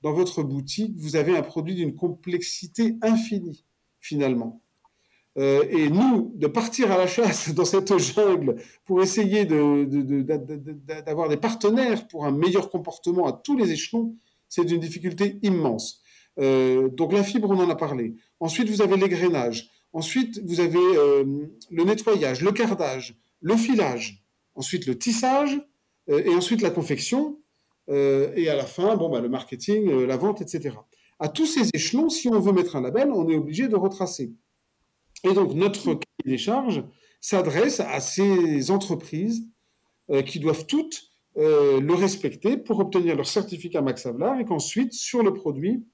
dans 0.01 0.13
votre 0.13 0.43
boutique, 0.43 0.95
vous 0.97 1.15
avez 1.15 1.35
un 1.35 1.41
produit 1.43 1.75
d'une 1.75 1.95
complexité 1.95 2.97
infinie, 3.01 3.65
finalement. 3.99 4.61
Euh, 5.37 5.65
et 5.69 5.89
nous, 5.89 6.31
de 6.35 6.47
partir 6.47 6.91
à 6.91 6.97
la 6.97 7.05
chasse 7.05 7.53
dans 7.53 7.65
cette 7.65 7.95
jungle 7.97 8.55
pour 8.85 9.03
essayer 9.03 9.45
d'avoir 9.45 11.29
des 11.29 11.37
partenaires 11.37 12.07
pour 12.07 12.25
un 12.25 12.31
meilleur 12.31 12.69
comportement 12.69 13.27
à 13.27 13.33
tous 13.33 13.55
les 13.55 13.71
échelons, 13.71 14.15
c'est 14.49 14.65
d'une 14.65 14.79
difficulté 14.79 15.37
immense. 15.43 16.01
Euh, 16.39 16.89
donc 16.89 17.13
la 17.13 17.23
fibre, 17.23 17.49
on 17.51 17.59
en 17.59 17.69
a 17.69 17.75
parlé. 17.75 18.15
Ensuite, 18.39 18.69
vous 18.69 18.81
avez 18.81 18.97
l'égrenage. 18.97 19.69
Ensuite, 19.93 20.41
vous 20.43 20.59
avez 20.59 20.77
euh, 20.79 21.23
le 21.71 21.83
nettoyage, 21.83 22.41
le 22.41 22.51
cardage, 22.51 23.15
le 23.41 23.55
filage. 23.55 24.23
Ensuite, 24.55 24.87
le 24.87 24.97
tissage. 24.97 25.61
et 26.07 26.33
ensuite, 26.33 26.61
la 26.61 26.71
confection. 26.71 27.37
et 27.89 28.49
à 28.49 28.55
la 28.55 28.65
fin, 28.65 28.95
bon, 28.95 29.09
bah, 29.09 29.21
le 29.21 29.29
marketing, 29.29 30.05
la 30.05 30.17
vente, 30.17 30.41
etc. 30.41 30.75
À 31.19 31.29
tous 31.29 31.45
ces 31.45 31.69
échelons, 31.75 32.09
si 32.09 32.27
on 32.27 32.39
veut 32.39 32.53
mettre 32.53 32.75
un 32.75 32.81
label, 32.81 33.11
on 33.11 33.29
est 33.29 33.35
obligé 33.35 33.67
de 33.67 33.75
retracer. 33.75 34.33
Et 35.27 35.33
donc, 35.33 35.53
notre 35.53 35.85
cahier 35.85 36.25
des 36.25 36.37
charges 36.37 36.83
s'adresse 37.19 37.79
à 37.81 37.99
ces 37.99 38.71
entreprises 38.71 39.43
euh, 40.09 40.21
qui 40.21 40.39
doivent 40.39 40.65
toutes 40.65 41.11
euh, 41.37 41.81
le 41.81 41.93
respecter 41.93 42.55
pour 42.55 42.79
obtenir 42.79 43.15
leur 43.15 43.27
certificat 43.27 43.81
Max 43.81 44.05
Havelaar 44.05 44.39
et 44.39 44.45
qu'ensuite, 44.45 44.93
sur 44.93 45.23
le 45.23 45.33
produit, 45.33 45.85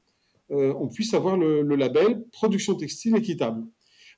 euh, 0.52 0.74
on 0.80 0.88
puisse 0.88 1.14
avoir 1.14 1.36
le, 1.36 1.64
label 1.76 2.24
production 2.32 2.76
textile 2.76 3.16
équitable. 3.16 3.64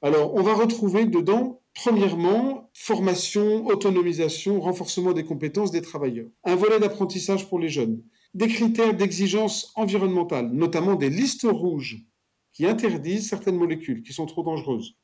Alors, 0.01 0.35
on 0.35 0.41
va 0.41 0.53
retrouver 0.53 1.05
dedans, 1.05 1.61
premièrement, 1.73 2.69
formation, 2.73 3.65
autonomisation, 3.67 4.59
renforcement 4.59 5.13
des 5.13 5.23
compétences 5.23 5.71
des 5.71 5.81
travailleurs, 5.81 6.27
un 6.43 6.55
volet 6.55 6.79
d'apprentissage 6.79 7.47
pour 7.47 7.59
les 7.59 7.69
jeunes, 7.69 8.03
des 8.33 8.47
critères 8.47 8.93
d'exigence 8.93 9.71
environnementale, 9.75 10.51
notamment 10.51 10.95
des 10.95 11.09
listes 11.09 11.47
rouges 11.49 12.03
qui 12.51 12.65
interdisent 12.65 13.29
certaines 13.29 13.57
molécules 13.57 14.03
qui 14.03 14.11
sont 14.11 14.25
trop 14.25 14.43
dangereuses. 14.43 14.97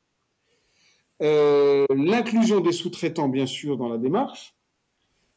Euh, 1.22 1.86
l'inclusion 1.94 2.60
des 2.60 2.72
sous-traitants, 2.72 3.28
bien 3.28 3.46
sûr, 3.46 3.76
dans 3.76 3.88
la 3.88 3.98
démarche. 3.98 4.56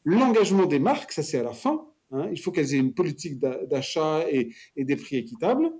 L'engagement 0.04 0.66
des 0.66 0.78
marques, 0.78 1.12
ça 1.12 1.22
c'est 1.22 1.38
à 1.38 1.42
la 1.42 1.52
fin. 1.52 1.86
Hein. 2.12 2.28
il 2.30 2.40
faut 2.40 2.52
qu'elles 2.52 2.72
aient 2.74 2.78
une 2.78 2.94
politique 2.94 3.40
d'achat 3.40 4.24
et, 4.30 4.52
des 4.76 4.96
prix 4.96 5.16
équitables. 5.16 5.70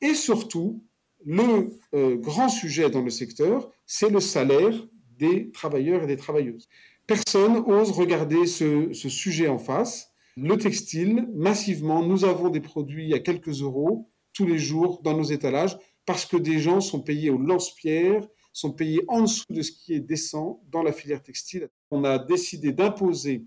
Et 0.00 0.14
surtout, 0.14 0.84
le 1.24 1.70
euh, 1.94 2.16
grand 2.16 2.48
sujet 2.48 2.90
dans 2.90 3.02
le 3.02 3.10
secteur, 3.10 3.70
c'est 3.86 4.10
le 4.10 4.20
salaire 4.20 4.74
des 5.18 5.50
travailleurs 5.50 6.04
et 6.04 6.06
des 6.06 6.16
travailleuses. 6.16 6.68
Personne 7.06 7.64
ose 7.66 7.90
regarder 7.90 8.46
ce, 8.46 8.92
ce 8.92 9.08
sujet 9.08 9.48
en 9.48 9.58
face. 9.58 10.12
Le 10.36 10.56
textile, 10.56 11.26
massivement, 11.34 12.02
nous 12.02 12.24
avons 12.24 12.50
des 12.50 12.60
produits 12.60 13.14
à 13.14 13.18
quelques 13.18 13.62
euros 13.62 14.10
tous 14.34 14.46
les 14.46 14.58
jours 14.58 15.00
dans 15.02 15.16
nos 15.16 15.24
étalages 15.24 15.76
parce 16.06 16.26
que 16.26 16.36
des 16.36 16.58
gens 16.58 16.80
sont 16.80 17.00
payés 17.00 17.30
au 17.30 17.38
lance-pierre, 17.38 18.26
sont 18.58 18.72
payés 18.72 19.04
en 19.06 19.22
dessous 19.22 19.44
de 19.50 19.62
ce 19.62 19.70
qui 19.70 19.94
est 19.94 20.00
décent 20.00 20.60
dans 20.72 20.82
la 20.82 20.92
filière 20.92 21.22
textile. 21.22 21.68
On 21.92 22.02
a 22.02 22.18
décidé 22.18 22.72
d'imposer 22.72 23.44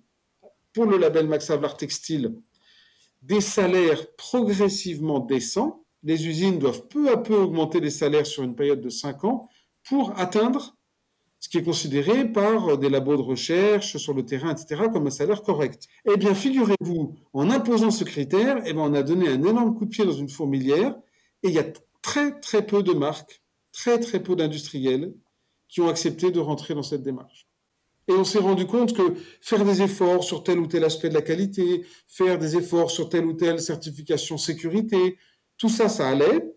pour 0.72 0.86
le 0.86 0.98
label 0.98 1.27
Max 1.27 1.51
Textile 1.77 2.34
des 3.22 3.41
salaires 3.41 4.15
progressivement 4.15 5.20
décents. 5.20 5.84
Les 6.01 6.27
usines 6.27 6.60
doivent 6.60 6.88
peu 6.88 7.12
à 7.12 7.18
peu 7.18 7.36
augmenter 7.36 7.82
les 7.82 7.89
salaires 7.89 8.25
sur 8.25 8.44
une 8.44 8.56
période 8.56 8.80
de 8.80 8.89
5 8.89 9.25
ans 9.25 9.50
pour 9.84 10.18
atteindre 10.18 10.77
ce 11.41 11.50
qui 11.50 11.58
est 11.58 11.63
considéré 11.63 12.32
par 12.32 12.77
des 12.77 12.89
labos 12.89 13.18
de 13.18 13.22
recherche 13.22 13.98
sur 13.98 14.13
le 14.13 14.24
terrain, 14.24 14.51
etc., 14.51 14.84
comme 14.94 15.08
un 15.08 15.12
salaire 15.12 15.41
correct. 15.41 15.89
Eh 16.06 16.15
bien, 16.15 16.34
figurez-vous, 16.34 17.15
en 17.34 17.50
imposant 17.50 17.91
ce 17.91 18.06
critère, 18.06 18.62
eh 18.65 18.72
bien, 18.72 18.84
on 18.84 18.94
a 18.94 19.03
donné 19.03 19.27
un 19.27 19.44
énorme 19.44 19.75
coup 19.75 19.86
de 19.86 19.89
pied 19.89 20.06
dans 20.06 20.13
une 20.13 20.30
fourmilière, 20.30 20.96
et 21.44 21.50
il 21.50 21.53
y 21.53 21.60
a 21.60 21.65
très 22.01 22.39
très 22.39 22.65
peu 22.65 22.82
de 22.82 22.94
marques, 22.94 23.41
très 23.72 24.00
très 24.00 24.22
peu 24.22 24.36
d'industriels 24.36 25.13
qui 25.68 25.82
ont 25.82 25.88
accepté 25.88 26.32
de 26.32 26.40
rentrer 26.40 26.74
dans 26.74 26.84
cette 26.84 27.04
démarche. 27.04 27.48
Et 28.08 28.13
on 28.13 28.24
s'est 28.24 28.40
rendu 28.40 28.66
compte 28.66 28.94
que 28.96 29.16
faire 29.42 29.63
des 29.63 29.82
efforts 29.82 30.24
sur 30.24 30.44
tel 30.44 30.60
ou 30.60 30.68
tel 30.68 30.84
aspect 30.84 31.10
de 31.10 31.13
la 31.13 31.22
qualité, 31.22 31.86
faire 32.08 32.38
des 32.38 32.58
efforts 32.58 32.92
sur 32.92 33.10
telle 33.10 33.25
ou 33.25 33.34
telle 33.34 33.62
certification 33.62 34.38
sécurité, 34.38 35.18
tout 35.58 35.70
ça, 35.70 35.88
ça 35.88 36.10
allait. 36.10 36.54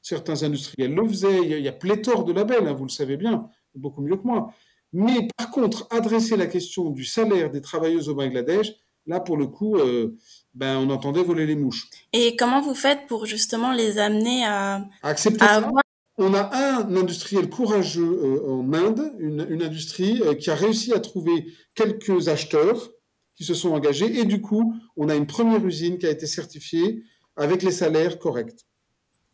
Certains 0.00 0.44
industriels 0.44 0.94
le 0.94 1.06
faisaient. 1.08 1.42
Il 1.42 1.60
y 1.60 1.68
a, 1.68 1.72
pléthore 1.72 2.24
de 2.24 2.32
labels, 2.32 2.66
hein, 2.66 2.72
vous 2.72 2.84
le 2.84 2.90
savez 2.90 3.16
bien, 3.16 3.50
beaucoup 3.74 4.00
mieux 4.00 4.16
que 4.16 4.26
moi. 4.26 4.54
Mais 4.92 5.28
par 5.36 5.50
contre, 5.50 5.86
adresser 5.90 6.36
la 6.36 6.46
question 6.46 6.90
du 6.90 7.04
salaire 7.04 7.50
des 7.50 7.60
travailleuses 7.60 8.08
au 8.08 8.14
Bangladesh, 8.14 8.72
là, 9.06 9.20
pour 9.20 9.36
le 9.36 9.48
coup, 9.48 9.76
euh, 9.76 10.16
ben, 10.54 10.78
on 10.78 10.88
entendait 10.90 11.22
voler 11.22 11.44
les 11.44 11.56
mouches. 11.56 11.88
Et 12.12 12.36
comment 12.36 12.60
vous 12.60 12.74
faites 12.74 13.06
pour 13.08 13.26
justement 13.26 13.72
les 13.72 13.98
amener 13.98 14.46
à, 14.46 14.86
accepter 15.02 15.44
à 15.44 15.56
avoir 15.56 15.82
on 16.18 16.34
a 16.34 16.50
un 16.54 16.96
industriel 16.96 17.50
courageux 17.50 18.20
euh, 18.22 18.48
en 18.48 18.72
Inde, 18.72 19.12
une, 19.18 19.62
industrie 19.62 20.22
euh, 20.22 20.34
qui 20.34 20.50
a 20.50 20.54
réussi 20.54 20.92
à 20.92 21.00
trouver 21.00 21.52
quelques 21.74 22.28
acheteurs 22.28 22.90
qui 23.34 23.44
se 23.44 23.54
sont 23.54 23.70
engagés 23.70 24.18
et 24.18 24.24
du 24.24 24.40
coup, 24.40 24.74
on 24.96 25.08
a 25.08 25.14
une 25.14 25.26
première 25.26 25.64
usine 25.64 25.98
qui 25.98 26.06
a 26.06 26.10
été 26.10 26.26
certifiée 26.26 27.02
avec 27.36 27.62
les 27.62 27.70
salaires 27.70 28.18
corrects, 28.18 28.66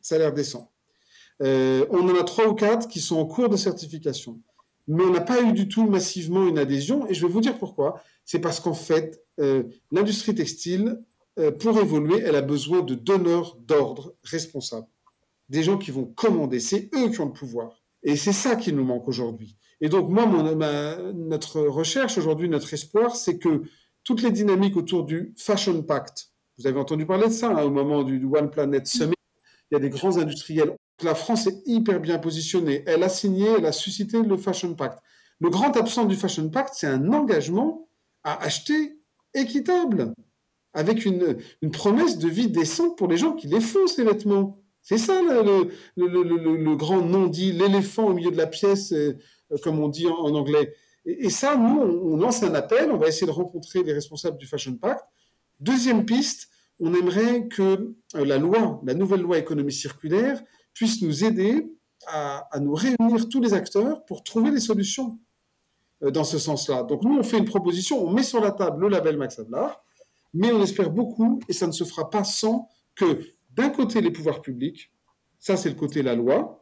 salaires 0.00 0.32
décents. 0.32 0.72
Euh, 1.40 1.86
on 1.90 2.08
en 2.08 2.16
a 2.16 2.24
trois 2.24 2.48
ou 2.48 2.54
quatre 2.54 2.88
qui 2.88 3.00
sont 3.00 3.16
en 3.16 3.26
cours 3.26 3.48
de 3.48 3.56
certification. 3.56 4.40
Mais 4.88 5.04
on 5.04 5.10
n'a 5.10 5.20
pas 5.20 5.40
eu 5.40 5.52
du 5.52 5.68
tout 5.68 5.88
massivement 5.88 6.48
une 6.48 6.58
adhésion 6.58 7.08
et 7.08 7.14
je 7.14 7.24
vais 7.24 7.32
vous 7.32 7.40
dire 7.40 7.56
pourquoi. 7.58 8.02
C'est 8.24 8.40
parce 8.40 8.58
qu'en 8.58 8.74
fait, 8.74 9.24
l'industrie 9.92 10.34
textile, 10.34 11.00
pour 11.60 11.78
évoluer, 11.78 12.18
elle 12.18 12.34
a 12.34 12.42
besoin 12.42 12.82
de 12.82 12.96
donneurs 12.96 13.56
d'ordre 13.60 14.16
responsables 14.24 14.88
des 15.52 15.62
gens 15.62 15.76
qui 15.76 15.90
vont 15.90 16.06
commander. 16.06 16.58
C'est 16.60 16.88
eux 16.94 17.10
qui 17.10 17.20
ont 17.20 17.26
le 17.26 17.32
pouvoir. 17.32 17.82
Et 18.02 18.16
c'est 18.16 18.32
ça 18.32 18.56
qui 18.56 18.72
nous 18.72 18.84
manque 18.84 19.06
aujourd'hui. 19.06 19.56
Et 19.82 19.88
donc, 19.88 20.08
moi, 20.08 20.26
notre 21.14 21.60
recherche 21.60 22.16
aujourd'hui, 22.16 22.48
notre 22.48 22.72
espoir, 22.72 23.14
c'est 23.14 23.38
que 23.38 23.62
toutes 24.02 24.22
les 24.22 24.30
dynamiques 24.30 24.76
autour 24.76 25.04
du 25.04 25.34
Fashion 25.36 25.82
Pact, 25.82 26.28
vous 26.58 26.66
avez 26.66 26.78
entendu 26.80 27.04
parler 27.04 27.26
de 27.26 27.32
ça 27.32 27.50
hein, 27.50 27.64
au 27.64 27.70
moment 27.70 28.02
du, 28.02 28.24
One 28.24 28.50
Planet 28.50 28.86
Summit, 28.86 29.14
il 29.70 29.74
y 29.74 29.76
a 29.76 29.80
des 29.80 29.90
grands 29.90 30.16
industriels. 30.16 30.74
La 31.02 31.14
France 31.14 31.46
est 31.46 31.62
hyper 31.66 32.00
bien 32.00 32.18
positionnée. 32.18 32.82
Elle 32.86 33.02
a 33.02 33.08
signé, 33.10 33.48
elle 33.58 33.66
a 33.66 33.72
suscité 33.72 34.22
le 34.22 34.36
Fashion 34.38 34.74
Pact. 34.74 34.98
Le 35.38 35.50
grand 35.50 35.76
absent 35.76 36.06
du 36.06 36.16
Fashion 36.16 36.48
Pact, 36.48 36.70
c'est 36.74 36.86
un 36.86 37.12
engagement 37.12 37.88
à 38.24 38.42
acheter 38.42 38.98
équitable, 39.34 40.14
avec 40.72 41.04
une, 41.04 41.36
une 41.60 41.70
promesse 41.70 42.16
de 42.18 42.28
vie 42.28 42.48
décente 42.48 42.96
pour 42.96 43.08
les 43.08 43.18
gens 43.18 43.32
qui 43.32 43.48
les 43.48 43.60
font, 43.60 43.86
ces 43.86 44.04
vêtements. 44.04 44.61
C'est 44.82 44.98
ça 44.98 45.20
le, 45.22 46.76
grand 46.76 47.02
non-dit, 47.02 47.52
l'éléphant 47.52 48.06
au 48.06 48.14
milieu 48.14 48.32
de 48.32 48.36
la 48.36 48.48
pièce, 48.48 48.92
euh, 48.92 49.16
comme 49.62 49.78
on 49.78 49.88
dit 49.88 50.08
en, 50.08 50.34
anglais. 50.34 50.74
Et, 51.04 51.30
ça, 51.30 51.56
nous, 51.56 51.80
on, 51.80 52.16
lance 52.16 52.42
un 52.42 52.54
appel, 52.54 52.90
on 52.90 52.98
va 52.98 53.08
essayer 53.08 53.26
de 53.26 53.32
rencontrer 53.32 53.82
les 53.82 53.92
responsables 53.92 54.38
du 54.38 54.46
Fashion 54.46 54.76
Pact. 54.76 55.04
Deuxième 55.60 56.04
piste, 56.04 56.48
on 56.80 56.94
aimerait 56.94 57.46
que 57.46 57.94
euh, 58.16 58.24
la 58.24 58.38
loi, 58.38 58.80
la 58.84 58.94
nouvelle 58.94 59.20
loi 59.20 59.38
économie 59.38 59.72
circulaire, 59.72 60.42
puisse 60.74 61.00
nous 61.02 61.24
aider 61.24 61.72
à, 62.08 62.48
nous 62.60 62.74
réunir 62.74 63.28
tous 63.28 63.40
les 63.40 63.54
acteurs 63.54 64.04
pour 64.04 64.24
trouver 64.24 64.50
des 64.50 64.60
solutions 64.60 65.18
euh, 66.02 66.10
dans 66.10 66.24
ce 66.24 66.38
sens-là. 66.38 66.82
Donc 66.82 67.04
nous, 67.04 67.16
on 67.16 67.22
fait 67.22 67.38
une 67.38 67.44
proposition, 67.44 68.04
on 68.04 68.10
met 68.10 68.24
sur 68.24 68.40
la 68.40 68.50
table 68.50 68.82
le 68.82 68.88
label 68.88 69.16
Max 69.16 69.38
Adlar, 69.38 69.84
mais 70.34 70.50
on 70.50 70.60
espère 70.60 70.90
beaucoup, 70.90 71.38
et 71.48 71.52
ça 71.52 71.68
ne 71.68 71.72
se 71.72 71.84
fera 71.84 72.10
pas 72.10 72.24
sans 72.24 72.68
que 72.96 73.20
d'un 73.54 73.70
côté 73.70 74.00
les 74.00 74.10
pouvoirs 74.10 74.42
publics, 74.42 74.90
ça 75.38 75.56
c'est 75.56 75.68
le 75.68 75.74
côté 75.74 76.02
la 76.02 76.14
loi. 76.14 76.58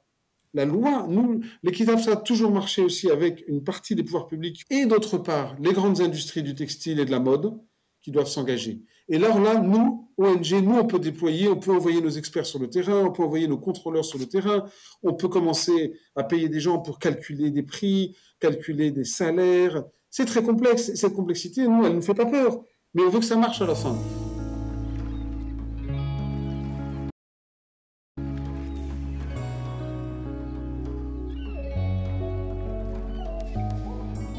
La 0.53 0.65
loi, 0.65 1.07
nous, 1.09 1.43
l'équitable, 1.63 2.01
ça 2.01 2.13
a 2.13 2.17
toujours 2.17 2.51
marché 2.51 2.83
aussi 2.83 3.09
avec 3.09 3.45
une 3.47 3.63
partie 3.63 3.95
des 3.95 4.03
pouvoirs 4.03 4.27
publics 4.27 4.65
et 4.69 4.85
d'autre 4.85 5.17
part 5.19 5.55
les 5.61 5.73
grandes 5.73 6.01
industries 6.01 6.43
du 6.43 6.57
textile 6.57 6.99
et 6.99 7.05
de 7.05 7.11
la 7.13 7.21
mode 7.21 7.57
qui 8.03 8.11
doivent 8.11 8.29
s'engager. 8.29 8.83
Et 9.09 9.17
alors 9.17 9.41
là, 9.41 9.61
nous, 9.61 10.09
ONG, 10.19 10.53
nous, 10.63 10.79
on 10.79 10.87
peut 10.87 10.99
déployer, 10.99 11.49
on 11.49 11.57
peut 11.57 11.73
envoyer 11.73 12.01
nos 12.01 12.11
experts 12.11 12.47
sur 12.47 12.59
le 12.59 12.71
terrain, 12.71 13.05
on 13.05 13.13
peut 13.13 13.23
envoyer 13.23 13.49
nos 13.49 13.59
contrôleurs 13.59 14.05
sur 14.05 14.19
le 14.19 14.27
terrain, 14.27 14.65
on 15.03 15.15
peut 15.15 15.29
commencer 15.29 15.95
à 16.15 16.25
payer 16.25 16.49
des 16.49 16.61
gens 16.61 16.79
pour 16.79 16.99
calculer 16.99 17.51
des 17.51 17.63
prix, 17.63 18.17
calculer 18.39 18.91
des 18.91 19.05
salaires. 19.05 19.85
C'est 20.11 20.27
très 20.27 20.43
complexe. 20.43 20.95
Cette 20.95 21.15
complexité, 21.15 21.67
nous, 21.67 21.85
elle 21.85 21.93
ne 21.93 21.97
nous 21.97 22.03
fait 22.03 22.15
pas 22.15 22.27
peur, 22.27 22.61
mais 22.95 23.03
on 23.03 23.11
veut 23.11 23.21
que 23.21 23.25
ça 23.25 23.37
marche 23.37 23.61
à 23.61 23.67
la 23.67 23.75
fin. 23.75 23.97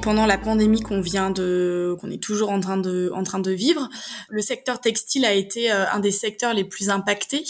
Pendant 0.02 0.26
la 0.26 0.38
pandémie 0.38 0.82
qu'on 0.82 1.00
vient 1.00 1.30
de, 1.30 1.96
qu'on 2.00 2.10
est 2.10 2.22
toujours 2.22 2.50
en 2.50 2.60
train 2.60 2.78
de, 2.78 3.12
en 3.14 3.24
train 3.24 3.40
de 3.40 3.52
vivre, 3.52 3.88
le 4.30 4.42
secteur 4.42 4.82
textile 4.82 5.26
a 5.26 5.34
été 5.34 5.72
euh, 5.72 5.90
un 5.92 6.00
des 6.00 6.12
secteurs 6.12 6.54
les 6.54 6.64
plus 6.64 6.90
impactés 6.90 7.44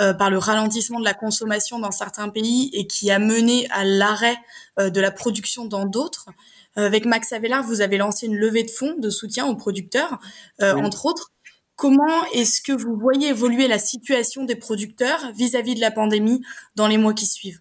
euh, 0.00 0.12
par 0.12 0.30
le 0.30 0.38
ralentissement 0.38 1.00
de 1.00 1.04
la 1.04 1.14
consommation 1.14 1.78
dans 1.78 1.90
certains 1.90 2.28
pays 2.28 2.70
et 2.72 2.86
qui 2.86 3.10
a 3.10 3.18
mené 3.18 3.66
à 3.70 3.84
l'arrêt 3.84 4.36
euh, 4.78 4.90
de 4.90 5.00
la 5.00 5.10
production 5.10 5.64
dans 5.64 5.86
d'autres. 5.86 6.26
Avec 6.76 7.04
Max 7.04 7.32
Avelar, 7.32 7.62
vous 7.62 7.82
avez 7.82 7.98
lancé 7.98 8.26
une 8.26 8.34
levée 8.34 8.64
de 8.64 8.70
fonds 8.70 8.96
de 8.98 9.08
soutien 9.08 9.46
aux 9.46 9.54
producteurs, 9.54 10.18
entre 10.60 11.06
autres. 11.06 11.30
Comment 11.76 12.24
est-ce 12.32 12.60
que 12.60 12.72
vous 12.72 12.96
voyez 12.98 13.28
évoluer 13.28 13.68
la 13.68 13.78
situation 13.78 14.42
des 14.42 14.56
producteurs 14.56 15.30
vis-à-vis 15.36 15.74
-vis 15.74 15.76
de 15.76 15.80
la 15.80 15.92
pandémie 15.92 16.42
dans 16.74 16.88
les 16.88 16.98
mois 16.98 17.14
qui 17.14 17.26
suivent? 17.26 17.60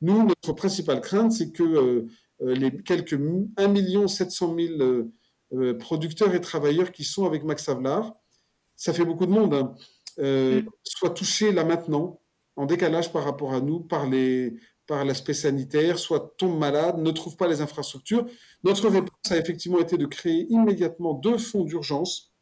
Nous, 0.00 0.24
notre 0.24 0.54
principale 0.54 1.02
crainte, 1.02 1.32
c'est 1.32 1.50
que 1.50 2.06
les 2.44 2.70
quelques 2.82 3.18
1 3.56 4.06
700 4.06 4.56
000 4.56 5.74
producteurs 5.78 6.34
et 6.34 6.40
travailleurs 6.40 6.92
qui 6.92 7.04
sont 7.04 7.26
avec 7.26 7.44
Max 7.44 7.68
Havelaar, 7.68 8.14
ça 8.76 8.92
fait 8.92 9.04
beaucoup 9.04 9.26
de 9.26 9.30
monde, 9.30 9.54
hein, 9.54 9.74
euh, 10.18 10.62
mm. 10.62 10.68
soit 10.82 11.10
touchés 11.10 11.52
là 11.52 11.64
maintenant, 11.64 12.20
en 12.56 12.66
décalage 12.66 13.12
par 13.12 13.24
rapport 13.24 13.52
à 13.54 13.60
nous, 13.60 13.80
par 13.80 14.08
les, 14.08 14.54
par 14.86 15.04
l'aspect 15.04 15.34
sanitaire, 15.34 15.98
soit 15.98 16.34
tombent 16.36 16.58
malades, 16.58 16.98
ne 16.98 17.10
trouvent 17.10 17.36
pas 17.36 17.48
les 17.48 17.60
infrastructures. 17.60 18.26
Notre 18.62 18.88
réponse 18.88 19.30
a 19.30 19.38
effectivement 19.38 19.80
été 19.80 19.96
de 19.96 20.06
créer 20.06 20.46
immédiatement 20.50 21.14
deux 21.14 21.38
fonds 21.38 21.64
d'urgence. 21.64 22.32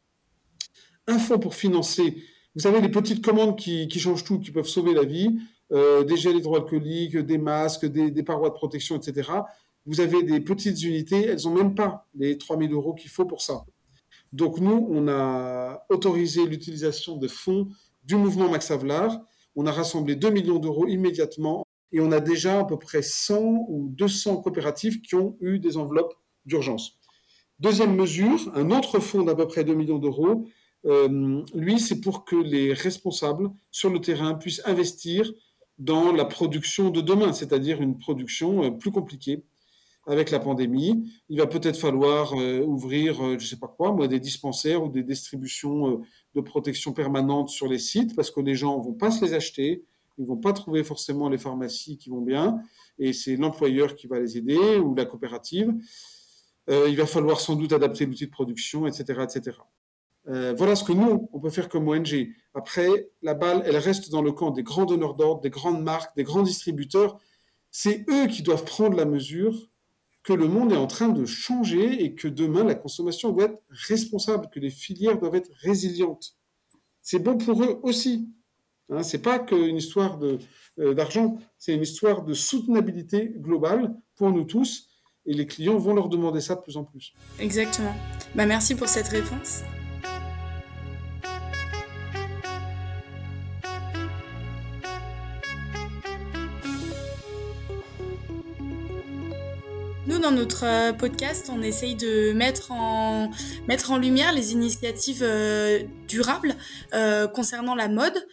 Un 1.07 1.19
fonds 1.19 1.39
pour 1.39 1.55
financer, 1.55 2.23
vous 2.55 2.61
savez, 2.61 2.79
les 2.79 2.89
petites 2.89 3.25
commandes 3.25 3.57
qui, 3.57 3.89
changent 3.99 4.23
tout, 4.23 4.39
qui 4.39 4.51
peuvent 4.51 4.67
sauver 4.67 4.93
la 4.93 5.03
vie, 5.03 5.39
euh, 5.71 6.03
des 6.03 6.17
gels 6.17 6.37
hydroalcooliques, 6.37 7.17
des 7.17 7.39
masques, 7.39 7.85
des, 7.85 8.11
des, 8.11 8.23
parois 8.23 8.49
de 8.49 8.53
protection, 8.53 8.95
etc 8.95 9.23
vous 9.85 9.99
avez 9.99 10.23
des 10.23 10.39
petites 10.39 10.81
unités, 10.83 11.25
elles 11.25 11.43
n'ont 11.43 11.53
même 11.53 11.75
pas 11.75 12.07
les 12.15 12.37
3000 12.37 12.71
euros 12.71 12.93
qu'il 12.93 13.09
faut 13.09 13.25
pour 13.25 13.41
ça. 13.41 13.65
Donc 14.31 14.59
nous, 14.59 14.87
on 14.89 15.07
a 15.07 15.85
autorisé 15.89 16.45
l'utilisation 16.45 17.17
de 17.17 17.27
fonds 17.27 17.69
du 18.03 18.15
mouvement 18.15 18.49
Max 18.49 18.71
Havelaar. 18.71 19.21
On 19.55 19.65
a 19.67 19.71
rassemblé 19.71 20.15
2 20.15 20.29
millions 20.31 20.59
d'euros 20.59 20.87
immédiatement 20.87 21.65
et 21.91 21.99
on 21.99 22.11
a 22.11 22.19
déjà 22.19 22.59
à 22.59 22.63
peu 22.65 22.77
près 22.77 23.01
100 23.01 23.65
ou 23.69 23.89
200 23.89 24.37
coopératives 24.37 25.01
qui 25.01 25.15
ont 25.15 25.37
eu 25.41 25.59
des 25.59 25.77
enveloppes 25.77 26.15
d'urgence. 26.45 26.97
Deuxième 27.59 27.95
mesure, 27.95 28.51
un 28.55 28.71
autre 28.71 28.99
fonds 28.99 29.23
d'à 29.23 29.35
peu 29.35 29.47
près 29.47 29.63
2 29.63 29.75
millions 29.75 29.99
d'euros, 29.99 30.47
euh, 30.85 31.43
lui, 31.53 31.79
c'est 31.79 32.01
pour 32.01 32.25
que 32.25 32.35
les 32.35 32.73
responsables 32.73 33.51
sur 33.71 33.89
le 33.89 34.01
terrain 34.01 34.33
puissent 34.33 34.61
investir 34.65 35.31
dans 35.77 36.11
la 36.11 36.25
production 36.25 36.89
de 36.89 37.01
demain, 37.01 37.33
c'est-à-dire 37.33 37.81
une 37.81 37.97
production 37.97 38.63
euh, 38.63 38.71
plus 38.71 38.91
compliquée, 38.91 39.43
avec 40.05 40.31
la 40.31 40.39
pandémie. 40.39 41.11
Il 41.29 41.39
va 41.39 41.47
peut-être 41.47 41.77
falloir 41.77 42.33
euh, 42.33 42.61
ouvrir, 42.61 43.23
euh, 43.23 43.37
je 43.39 43.45
ne 43.45 43.49
sais 43.49 43.57
pas 43.57 43.67
quoi, 43.67 43.91
moi, 43.91 44.07
des 44.07 44.19
dispensaires 44.19 44.83
ou 44.83 44.89
des 44.89 45.03
distributions 45.03 45.89
euh, 45.89 46.01
de 46.35 46.41
protection 46.41 46.93
permanente 46.93 47.49
sur 47.49 47.67
les 47.67 47.79
sites 47.79 48.15
parce 48.15 48.31
que 48.31 48.41
les 48.41 48.55
gens 48.55 48.79
vont 48.79 48.93
pas 48.93 49.11
se 49.11 49.23
les 49.23 49.33
acheter, 49.33 49.83
ils 50.17 50.25
vont 50.25 50.37
pas 50.37 50.53
trouver 50.53 50.83
forcément 50.83 51.29
les 51.29 51.37
pharmacies 51.37 51.97
qui 51.97 52.09
vont 52.09 52.21
bien 52.21 52.59
et 52.99 53.13
c'est 53.13 53.35
l'employeur 53.35 53.95
qui 53.95 54.07
va 54.07 54.19
les 54.19 54.37
aider 54.37 54.77
ou 54.77 54.93
la 54.93 55.05
coopérative. 55.05 55.73
il 56.67 56.95
va 56.95 57.07
falloir 57.07 57.39
sans 57.39 57.55
doute 57.55 57.73
adapter 57.73 58.05
l'outil 58.05 58.27
de 58.27 58.31
production, 58.31 58.85
etc. 58.85 59.21
etc. 59.23 59.57
voilà 60.55 60.75
ce 60.75 60.83
que 60.83 60.93
nous, 60.93 61.27
on 61.33 61.39
peut 61.39 61.49
faire 61.49 61.67
comme 61.67 61.87
ONG. 61.87 62.29
Après, 62.53 63.09
la 63.23 63.33
balle, 63.33 63.63
elle 63.65 63.77
reste 63.77 64.11
dans 64.11 64.21
le 64.21 64.31
camp 64.31 64.51
des 64.51 64.61
grands 64.61 64.85
donneurs 64.85 65.15
d'ordre, 65.15 65.41
des 65.41 65.49
grandes 65.49 65.81
marques, 65.81 66.15
des 66.15 66.23
grands 66.23 66.43
distributeurs. 66.43 67.19
C'est 67.71 68.05
eux 68.11 68.27
qui 68.27 68.43
doivent 68.43 68.65
prendre 68.65 68.95
la 68.95 69.05
mesure 69.05 69.71
que 70.23 70.33
le 70.33 70.47
monde 70.47 70.71
est 70.71 70.77
en 70.77 70.87
train 70.87 71.09
de 71.09 71.25
changer 71.25 72.03
et 72.03 72.15
que 72.15 72.27
demain, 72.27 72.63
la 72.63 72.75
consommation 72.75 73.31
doit 73.31 73.45
être 73.45 73.61
responsable, 73.87 74.47
que 74.51 74.59
les 74.59 74.69
filières 74.69 75.19
doivent 75.19 75.35
être 75.35 75.51
résilientes. 75.61 76.35
C'est 77.01 77.19
bon 77.19 77.37
pour 77.37 77.63
eux 77.63 77.79
aussi. 77.83 78.29
Hein, 78.89 79.03
c'est 79.03 79.21
pas 79.21 79.39
qu'une 79.39 79.77
histoire 79.77 80.19
euh, 80.23 80.93
d'argent, 80.93 81.37
c'est 81.57 81.73
une 81.73 81.81
histoire 81.81 82.23
de 82.23 82.33
soutenabilité 82.33 83.33
globale 83.37 83.95
pour 84.15 84.31
nous 84.31 84.45
tous. 84.45 84.87
Et 85.25 85.33
les 85.33 85.45
clients 85.45 85.77
vont 85.77 85.93
leur 85.93 86.09
demander 86.09 86.41
ça 86.41 86.55
de 86.55 86.61
plus 86.61 86.75
en 86.75 86.83
plus. 86.83 87.13
Exactement. 87.39 87.93
Bah, 88.35 88.45
merci 88.45 88.75
pour 88.75 88.89
cette 88.89 89.07
réponse. 89.07 89.63
Dans 100.23 100.31
notre 100.31 100.63
euh, 100.63 100.93
podcast, 100.93 101.51
on 101.53 101.61
essaye 101.61 101.95
de 101.95 102.31
mettre 102.31 102.71
en, 102.71 103.29
mettre 103.67 103.91
en 103.91 103.97
lumière 103.97 104.31
les 104.31 104.53
initiatives 104.53 105.21
euh, 105.21 105.83
durables 106.07 106.55
euh, 106.93 107.27
concernant 107.27 107.75
la 107.75 107.89
mode 107.89 108.25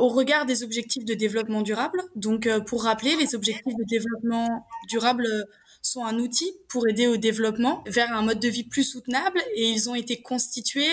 au 0.00 0.08
regard 0.08 0.44
des 0.44 0.64
objectifs 0.64 1.04
de 1.04 1.14
développement 1.14 1.62
durable. 1.62 2.02
Donc, 2.16 2.48
pour 2.66 2.82
rappeler, 2.82 3.14
les 3.14 3.36
objectifs 3.36 3.76
de 3.76 3.84
développement 3.88 4.66
durable 4.88 5.24
sont 5.82 6.04
un 6.04 6.18
outil 6.18 6.52
pour 6.68 6.88
aider 6.88 7.06
au 7.06 7.16
développement 7.16 7.84
vers 7.86 8.12
un 8.12 8.22
mode 8.22 8.40
de 8.40 8.48
vie 8.48 8.64
plus 8.64 8.82
soutenable 8.82 9.40
et 9.54 9.70
ils 9.70 9.88
ont 9.88 9.94
été 9.94 10.20
constitués 10.20 10.90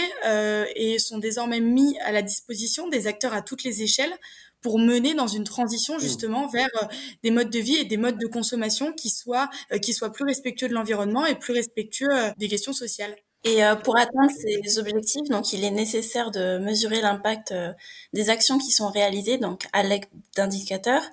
et 0.75 0.99
sont 0.99 1.17
désormais 1.17 1.61
mis 1.61 1.97
à 2.01 2.11
la 2.11 2.21
disposition 2.21 2.87
des 2.87 3.07
acteurs 3.07 3.33
à 3.33 3.41
toutes 3.41 3.63
les 3.63 3.81
échelles 3.81 4.13
pour 4.65 4.79
mener 4.79 5.13
dans 5.13 5.27
une 5.27 5.43
transition 5.43 5.97
mmh. 5.97 5.99
justement 5.99 6.47
vers 6.47 6.69
euh, 6.81 6.87
des 7.21 7.29
modes 7.29 7.51
de 7.51 7.59
vie 7.59 7.75
et 7.75 7.85
des 7.85 7.97
modes 7.97 8.17
de 8.17 8.25
consommation 8.25 8.93
qui 8.93 9.11
soient 9.11 9.47
euh, 9.71 9.77
qui 9.77 9.93
soient 9.93 10.11
plus 10.11 10.25
respectueux 10.25 10.67
de 10.67 10.73
l'environnement 10.73 11.23
et 11.23 11.35
plus 11.35 11.53
respectueux 11.53 12.09
euh, 12.09 12.31
des 12.37 12.47
questions 12.47 12.73
sociales. 12.73 13.15
Et 13.43 13.59
pour 13.83 13.95
atteindre 13.95 14.31
ces 14.31 14.79
objectifs, 14.79 15.29
donc 15.29 15.53
il 15.53 15.63
est 15.63 15.69
nécessaire 15.69 16.31
de 16.31 16.57
mesurer 16.57 16.99
l'impact 16.99 17.53
des 18.11 18.31
actions 18.31 18.57
qui 18.57 18.71
sont 18.71 18.89
réalisées, 18.89 19.37
donc 19.37 19.67
à 19.71 19.83
l'aide 19.83 20.05
d'indicateurs. 20.35 21.03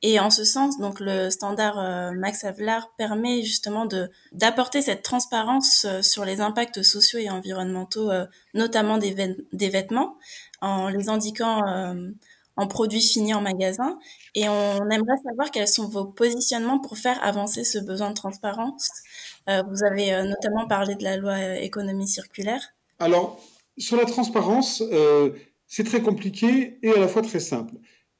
Et 0.00 0.20
en 0.20 0.30
ce 0.30 0.44
sens, 0.44 0.78
donc 0.78 1.00
le 1.00 1.30
standard 1.30 2.12
Max 2.12 2.44
Havelaar 2.44 2.92
permet 2.96 3.42
justement 3.42 3.86
de 3.86 4.08
d'apporter 4.30 4.82
cette 4.82 5.02
transparence 5.02 5.84
sur 6.00 6.24
les 6.24 6.40
impacts 6.40 6.80
sociaux 6.84 7.18
et 7.18 7.28
environnementaux, 7.28 8.12
notamment 8.54 8.96
des, 8.96 9.36
des 9.52 9.68
vêtements, 9.68 10.16
en 10.60 10.90
les 10.90 11.08
indiquant 11.08 11.64
en 12.60 12.66
produits 12.66 13.00
finis 13.00 13.34
en 13.34 13.40
magasin. 13.40 13.98
Et 14.34 14.48
on 14.48 14.90
aimerait 14.90 15.16
savoir 15.24 15.50
quels 15.50 15.66
sont 15.66 15.88
vos 15.88 16.04
positionnements 16.04 16.78
pour 16.78 16.98
faire 16.98 17.18
avancer 17.24 17.64
ce 17.64 17.78
besoin 17.78 18.10
de 18.10 18.14
transparence. 18.14 18.90
Euh, 19.48 19.62
vous 19.70 19.82
avez 19.82 20.12
euh, 20.12 20.24
notamment 20.24 20.66
parlé 20.68 20.94
de 20.94 21.02
la 21.02 21.16
loi 21.16 21.32
euh, 21.32 21.54
économie 21.54 22.06
circulaire. 22.06 22.60
Alors, 22.98 23.40
sur 23.78 23.96
la 23.96 24.04
transparence, 24.04 24.82
c'est 25.66 25.84
très 25.84 26.02
compliqué 26.02 26.78
et 26.82 26.90
à 26.90 26.98
la 26.98 27.08
fois 27.08 27.22
très 27.22 27.40
simple. 27.40 27.76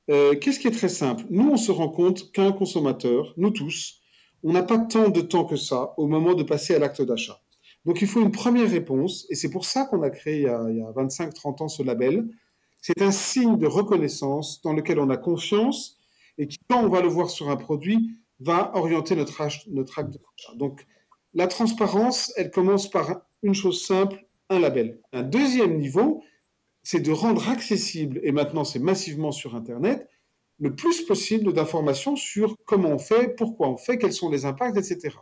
Qu'est-ce 0.09 0.59
qui 0.59 0.67
est 0.67 0.73
très 0.73 0.89
simple? 0.89 1.25
Nous, 1.29 1.51
on 1.51 1.59
se 1.59 1.71
rend 1.71 1.91
compte 1.91 2.33
qu'un 2.33 2.51
consommateur, 2.51 3.35
nous 3.37 3.51
tous, 3.51 4.01
on 4.43 4.53
n'a 4.53 4.63
pas 4.63 4.79
tant 4.79 5.11
de 5.11 5.21
temps 5.21 5.45
que 5.45 5.57
ça 5.57 5.93
au 5.99 6.07
moment 6.07 6.33
de 6.33 6.43
passer 6.43 6.75
à 6.75 6.79
l'acte 6.79 7.03
d'achat. 7.03 7.41
Donc 7.85 8.01
il 8.01 8.09
faut 8.09 8.23
une 8.23 8.33
première 8.33 8.71
réponse, 8.71 9.27
et 9.29 9.35
c'est 9.35 9.51
pour 9.51 9.67
ça 9.67 9.85
qu'on 9.85 10.03
a 10.03 10.09
créé 10.09 10.37
il 10.37 10.43
y 10.43 10.47
a, 10.47 10.59
a 10.59 10.93
25-30 10.93 11.63
ans 11.63 11.69
ce 11.69 11.83
label, 11.83 12.27
c'est 12.81 13.03
un 13.03 13.11
signe 13.11 13.59
de 13.59 13.67
reconnaissance 13.67 14.63
dans 14.63 14.73
lequel 14.73 14.99
on 14.99 15.11
a 15.11 15.17
confiance 15.17 15.99
et 16.39 16.47
qui, 16.47 16.59
quand 16.69 16.83
on 16.83 16.89
va 16.89 17.01
le 17.01 17.09
voir 17.09 17.31
sur 17.31 17.51
un 17.51 17.57
produit, 17.57 18.17
va 18.41 18.75
orienter 18.75 19.15
notre, 19.17 19.43
notre 19.69 19.99
acte 19.99 20.13
d'achat. 20.13 20.55
Donc, 20.57 20.87
la 21.35 21.47
transparence, 21.47 22.33
elle 22.37 22.51
commence 22.51 22.91
par 22.91 23.23
une 23.43 23.55
chose 23.55 23.85
simple, 23.85 24.27
un 24.49 24.59
label. 24.59 25.01
Un 25.13 25.23
deuxième 25.23 25.79
niveau, 25.79 26.23
c'est 26.83 27.01
de 27.01 27.13
rendre 27.13 27.49
accessible, 27.49 28.21
et 28.23 28.33
maintenant 28.33 28.65
c'est 28.65 28.79
massivement 28.79 29.33
sur 29.33 29.55
Internet, 29.55 30.09
le 30.59 30.75
plus 30.75 31.03
possible 31.03 31.53
d'informations 31.53 32.17
sur 32.17 32.57
comment 32.67 32.91
on 32.91 32.99
fait, 32.99 33.35
pourquoi 33.37 33.69
on 33.69 33.77
fait, 33.77 33.99
quels 33.99 34.13
sont 34.13 34.31
les 34.31 34.45
impacts, 34.45 34.77
etc. 34.77 35.17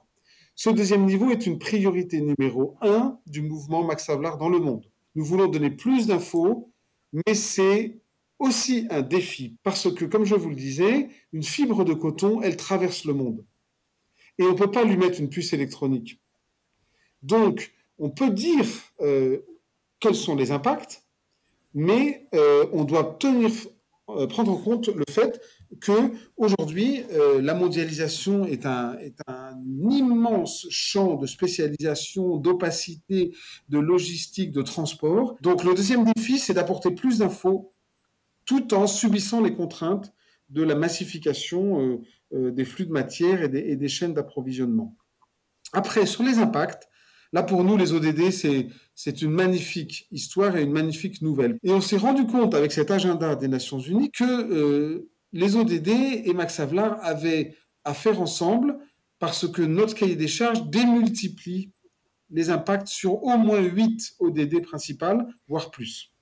Ce 0.55 0.71
deuxième 0.71 1.05
niveau 1.05 1.31
est 1.31 1.47
une 1.47 1.59
priorité 1.59 2.21
numéro 2.21 2.77
un 2.81 3.19
du 3.27 3.43
mouvement 3.43 3.85
Max 3.85 4.09
Havelaar 4.09 4.39
dans 4.39 4.49
le 4.49 4.59
monde. 4.59 4.91
Nous 5.15 5.25
voulons 5.25 5.47
donner 5.47 5.71
plus 5.71 6.07
d'infos 6.07 6.73
mais 7.13 7.35
c'est 7.35 7.99
aussi 8.39 8.87
un 8.91 9.03
défi 9.03 9.57
parce 9.63 9.93
que, 9.93 10.05
comme 10.05 10.25
je 10.25 10.35
vous 10.35 10.51
le 10.51 10.55
disais, 10.55 11.09
une 11.33 11.43
fibre 11.43 11.85
de 11.85 11.95
coton, 11.95 12.43
elle 12.43 12.57
traverse 12.57 13.05
le 13.05 13.15
monde. 13.15 13.45
Et 14.39 14.45
on 14.45 14.53
ne 14.53 14.57
peut 14.57 14.71
pas 14.71 14.85
lui 14.85 14.97
mettre 14.97 15.21
une 15.21 15.29
puce 15.29 15.53
électronique. 15.53 16.21
Donc, 17.23 17.73
on 17.99 18.11
peut 18.11 18.31
dire 18.31 18.67
euh, 19.01 19.39
quels 19.99 20.15
sont 20.15 20.37
les 20.37 20.53
impacts, 20.53 21.05
mais 21.75 22.29
euh, 22.35 22.67
on 22.73 22.85
doit 22.85 23.17
tenir, 23.19 23.51
euh, 24.09 24.27
prendre 24.27 24.53
en 24.53 24.57
compte 24.57 24.89
le 24.89 25.05
fait 25.11 25.41
que 25.81 26.13
aujourd'hui, 26.37 27.05
euh, 27.13 27.41
la 27.43 27.55
mondialisation 27.55 28.47
est 28.47 28.67
un, 28.67 28.97
immense 29.91 30.67
champ 30.71 31.17
de 31.17 31.27
spécialisation, 31.27 32.37
d'opacité, 32.37 33.35
de 33.69 33.79
logistique, 33.79 34.53
de 34.53 34.63
transport. 34.63 35.37
Donc 35.43 35.65
le 35.65 35.75
deuxième 35.75 36.05
défi, 36.05 36.39
c'est 36.39 36.55
d'apporter 36.55 36.91
plus 36.91 37.19
d'infos 37.19 37.73
tout 38.45 38.75
en 38.75 38.87
subissant 38.87 39.43
les 39.43 39.55
contraintes 39.55 40.13
de 40.49 40.63
la 40.63 40.75
massification 40.75 41.81
euh, 41.81 42.01
euh, 42.35 42.51
des 42.51 42.65
flux 42.65 42.87
de 42.87 42.93
matière 42.93 43.43
et 43.43 43.49
des, 43.49 43.89
chaînes 43.89 44.15
d'approvisionnement. 44.15 44.97
Après, 45.73 46.07
sur 46.07 46.23
les 46.23 46.39
impacts, 46.39 46.89
là 47.33 47.43
pour 47.43 47.63
nous, 47.63 47.77
les 47.77 47.93
ODD, 47.93 48.31
c'est 48.95 49.23
une 49.23 49.33
magnifique 49.33 50.09
histoire 50.11 50.57
et 50.57 50.63
une 50.63 50.73
magnifique 50.73 51.21
nouvelle. 51.21 51.59
Et 51.63 51.73
on 51.73 51.83
s'est 51.83 51.99
rendu 51.99 52.27
compte 52.27 52.55
avec 52.55 52.73
cet 52.73 52.91
agenda 52.91 53.37
des 53.37 53.49
Nations 53.49 53.81
Unies 53.81 54.11
que 54.11 55.07
les 55.33 55.57
ODD 55.57 55.89
et 55.89 56.33
Max 56.33 56.61
Havelaar 56.61 56.99
avaient 57.03 57.55
à 57.85 57.95
faire 57.95 58.21
ensemble 58.21 58.79
parce 59.19 59.49
que 59.49 59.63
notre 59.63 59.95
cahier 59.95 60.17
des 60.17 60.29
charges 60.29 60.69
démultiplie 60.69 61.73
les 62.31 62.51
impacts 62.51 62.89
sur 62.89 63.23
au 63.23 63.37
moins 63.39 63.61
8 63.61 64.17
ODD 64.21 64.63
principales, 64.63 65.27
voire 65.49 65.71
plus. 65.71 66.13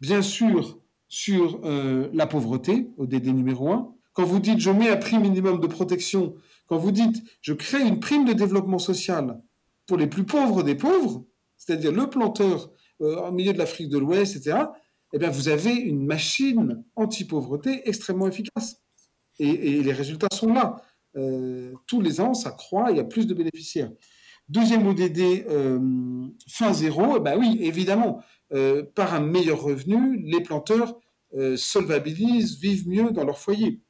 Bien 0.00 0.22
sûr, 0.22 0.78
sur 1.08 1.60
euh, 1.64 2.08
la 2.12 2.26
pauvreté, 2.26 2.90
ODD 2.98 3.28
numéro 3.28 3.70
1, 3.72 3.94
quand 4.12 4.24
vous 4.24 4.40
dites 4.40 4.60
je 4.60 4.70
mets 4.70 4.90
un 4.90 4.96
prix 4.96 5.18
minimum 5.18 5.60
de 5.60 5.66
protection, 5.66 6.34
quand 6.66 6.76
vous 6.76 6.92
dites 6.92 7.22
je 7.40 7.52
crée 7.52 7.82
une 7.82 8.00
prime 8.00 8.24
de 8.24 8.32
développement 8.32 8.78
social 8.78 9.40
pour 9.86 9.96
les 9.96 10.06
plus 10.06 10.24
pauvres 10.24 10.62
des 10.62 10.74
pauvres, 10.74 11.24
c'est-à-dire 11.56 11.92
le 11.92 12.08
planteur 12.08 12.70
euh, 13.00 13.28
au 13.28 13.32
milieu 13.32 13.52
de 13.52 13.58
l'Afrique 13.58 13.88
de 13.88 13.98
l'Ouest, 13.98 14.36
etc., 14.36 14.64
eh 15.14 15.18
bien, 15.18 15.30
vous 15.30 15.48
avez 15.48 15.72
une 15.72 16.04
machine 16.04 16.82
anti-pauvreté 16.96 17.88
extrêmement 17.88 18.26
efficace. 18.26 18.82
Et, 19.38 19.80
les 19.80 19.92
résultats 19.92 20.26
sont 20.34 20.52
là. 20.52 20.82
Euh, 21.16 21.72
tous 21.86 22.00
les 22.00 22.20
ans, 22.20 22.34
ça 22.34 22.50
croît, 22.50 22.90
il 22.90 22.96
y 22.96 23.00
a 23.00 23.04
plus 23.04 23.28
de 23.28 23.32
bénéficiaires. 23.32 23.92
Deuxième 24.48 24.84
ODD, 24.88 25.46
euh, 25.48 25.78
fin 26.48 26.72
zéro, 26.72 27.18
eh 27.18 27.20
ben 27.20 27.38
oui, 27.38 27.58
évidemment, 27.60 28.22
euh, 28.52 28.82
par 28.82 29.14
un 29.14 29.20
meilleur 29.20 29.62
revenu, 29.62 30.20
les 30.20 30.40
planteurs 30.40 30.98
solvabilisent, 31.56 32.60
vivent 32.60 32.88
mieux 32.88 33.10
dans 33.10 33.24
leur 33.24 33.40
foyer. 33.40 33.80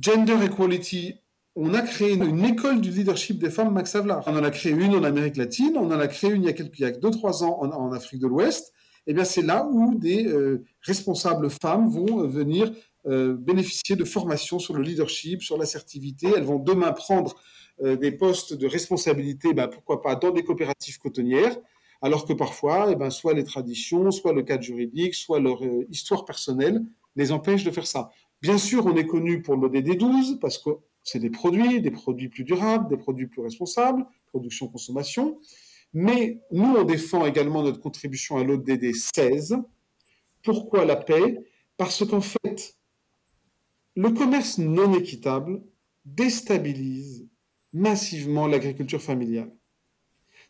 Gender 0.00 0.36
Equality, 0.44 1.14
on 1.56 1.74
a 1.74 1.82
créé 1.82 2.14
une, 2.14 2.44
école 2.44 2.80
du 2.80 2.90
leadership 2.90 3.40
des 3.40 3.50
femmes 3.50 3.74
Max 3.74 3.96
Havelaar. 3.96 4.22
On 4.26 4.36
en 4.36 4.44
a 4.44 4.50
créé 4.52 4.70
une 4.72 4.94
en 4.94 5.02
Amérique 5.02 5.36
latine, 5.36 5.76
on 5.76 5.86
en 5.86 5.98
a 5.98 6.06
créé 6.06 6.30
une 6.30 6.44
il 6.44 6.46
y 6.46 6.48
a, 6.48 6.52
quelques, 6.52 6.78
il 6.78 6.82
y 6.82 6.84
a 6.84 6.92
deux, 6.92 7.10
trois 7.10 7.42
ans 7.42 7.60
en 7.60 7.90
Afrique 7.90 8.20
de 8.20 8.28
l'Ouest 8.28 8.72
eh 9.08 9.14
bien 9.14 9.24
c'est 9.24 9.42
là 9.42 9.66
où 9.66 9.94
des 9.94 10.26
euh, 10.26 10.64
responsables 10.82 11.48
femmes 11.50 11.88
vont 11.88 12.20
euh, 12.20 12.26
venir 12.26 12.70
euh, 13.06 13.34
bénéficier 13.34 13.96
de 13.96 14.04
formations 14.04 14.58
sur 14.58 14.74
le 14.74 14.82
leadership, 14.82 15.42
sur 15.42 15.56
l'assertivité. 15.56 16.28
Elles 16.36 16.44
vont 16.44 16.58
demain 16.58 16.92
prendre 16.92 17.34
des 17.80 18.10
postes 18.10 18.54
de 18.54 18.66
responsabilité, 18.66 19.54
ben, 19.54 19.68
pourquoi 19.68 20.02
pas, 20.02 20.16
dans 20.16 20.32
des 20.32 20.42
coopératives 20.42 20.98
cotonnières, 20.98 21.56
alors 22.02 22.26
que 22.26 22.32
parfois, 22.32 22.88
eh 22.90 22.96
ben, 22.96 23.08
soit 23.08 23.34
les 23.34 23.44
traditions, 23.44 24.10
soit 24.10 24.32
le 24.32 24.42
cadre 24.42 24.64
juridique, 24.64 25.14
soit 25.14 25.38
leur 25.38 25.60
histoire 25.88 26.24
personnelle 26.24 26.82
les 27.14 27.30
empêchent 27.30 27.62
de 27.62 27.70
faire 27.70 27.86
ça. 27.86 28.10
Bien 28.42 28.58
sûr, 28.58 28.84
on 28.84 28.96
est 28.96 29.06
connu 29.06 29.42
pour 29.42 29.56
le 29.56 29.68
DD12 29.68 30.40
parce 30.40 30.58
que 30.58 30.70
c'est 31.04 31.20
des 31.20 31.30
produits, 31.30 31.80
des 31.80 31.92
produits 31.92 32.28
plus 32.28 32.42
durables, 32.42 32.88
des 32.88 32.96
produits 32.96 33.28
plus 33.28 33.42
responsables, 33.42 34.04
production-consommation. 34.26 35.38
Mais 35.92 36.40
nous, 36.50 36.76
on 36.76 36.84
défend 36.84 37.26
également 37.26 37.62
notre 37.62 37.80
contribution 37.80 38.36
à 38.36 38.44
l'ODD 38.44 38.92
16. 38.94 39.56
Pourquoi 40.42 40.84
la 40.84 40.96
paix? 40.96 41.38
Parce 41.76 42.04
qu'en 42.04 42.20
fait, 42.20 42.76
le 43.96 44.10
commerce 44.10 44.58
non 44.58 44.94
équitable 44.94 45.62
déstabilise 46.04 47.26
massivement 47.72 48.46
l'agriculture 48.46 49.02
familiale. 49.02 49.52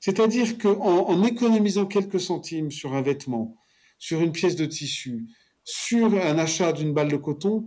C'est-à-dire 0.01 0.59
qu'en 0.59 1.09
en 1.09 1.24
économisant 1.24 1.87
quelques 1.87 2.20
centimes 2.20 2.70
sur 2.70 2.94
un 2.94 3.03
vêtement, 3.03 3.57
sur 3.98 4.20
une 4.20 4.33
pièce 4.33 4.55
de 4.55 4.66
tissu, 4.66 5.27
sur 5.64 6.14
un 6.14 6.38
achat 6.38 6.72
d'une 6.72 6.92
balle 6.92 7.11
de 7.11 7.16
coton, 7.16 7.66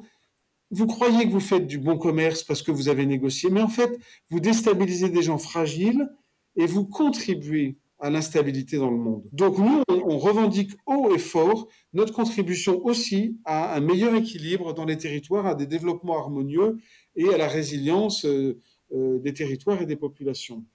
vous 0.71 0.87
croyez 0.87 1.25
que 1.25 1.31
vous 1.31 1.41
faites 1.41 1.67
du 1.67 1.77
bon 1.77 1.97
commerce 1.97 2.43
parce 2.43 2.61
que 2.61 2.71
vous 2.71 2.87
avez 2.87 3.05
négocié, 3.05 3.49
mais 3.49 3.61
en 3.61 3.67
fait, 3.67 3.99
vous 4.29 4.39
déstabilisez 4.39 5.09
des 5.09 5.21
gens 5.21 5.37
fragiles 5.37 6.07
et 6.55 6.65
vous 6.65 6.85
contribuez 6.85 7.77
à 7.99 8.09
l'instabilité 8.09 8.77
dans 8.77 8.89
le 8.89 8.97
monde. 8.97 9.23
Donc 9.31 9.59
nous, 9.59 9.83
on, 9.87 10.17
revendique 10.17 10.71
haut 10.87 11.13
et 11.13 11.19
fort 11.19 11.67
notre 11.93 12.13
contribution 12.13 12.83
aussi 12.83 13.37
à 13.45 13.75
un 13.75 13.79
meilleur 13.79 14.15
équilibre 14.15 14.73
dans 14.73 14.85
les 14.85 14.97
territoires, 14.97 15.45
à 15.45 15.53
des 15.53 15.67
développements 15.67 16.17
harmonieux 16.17 16.79
et 17.15 17.29
à 17.29 17.37
la 17.37 17.47
résilience 17.47 18.25
euh, 18.25 18.59
euh, 18.93 19.19
des 19.19 19.33
territoires 19.33 19.81
et 19.81 19.85
des 19.85 19.95
populations. 19.95 20.65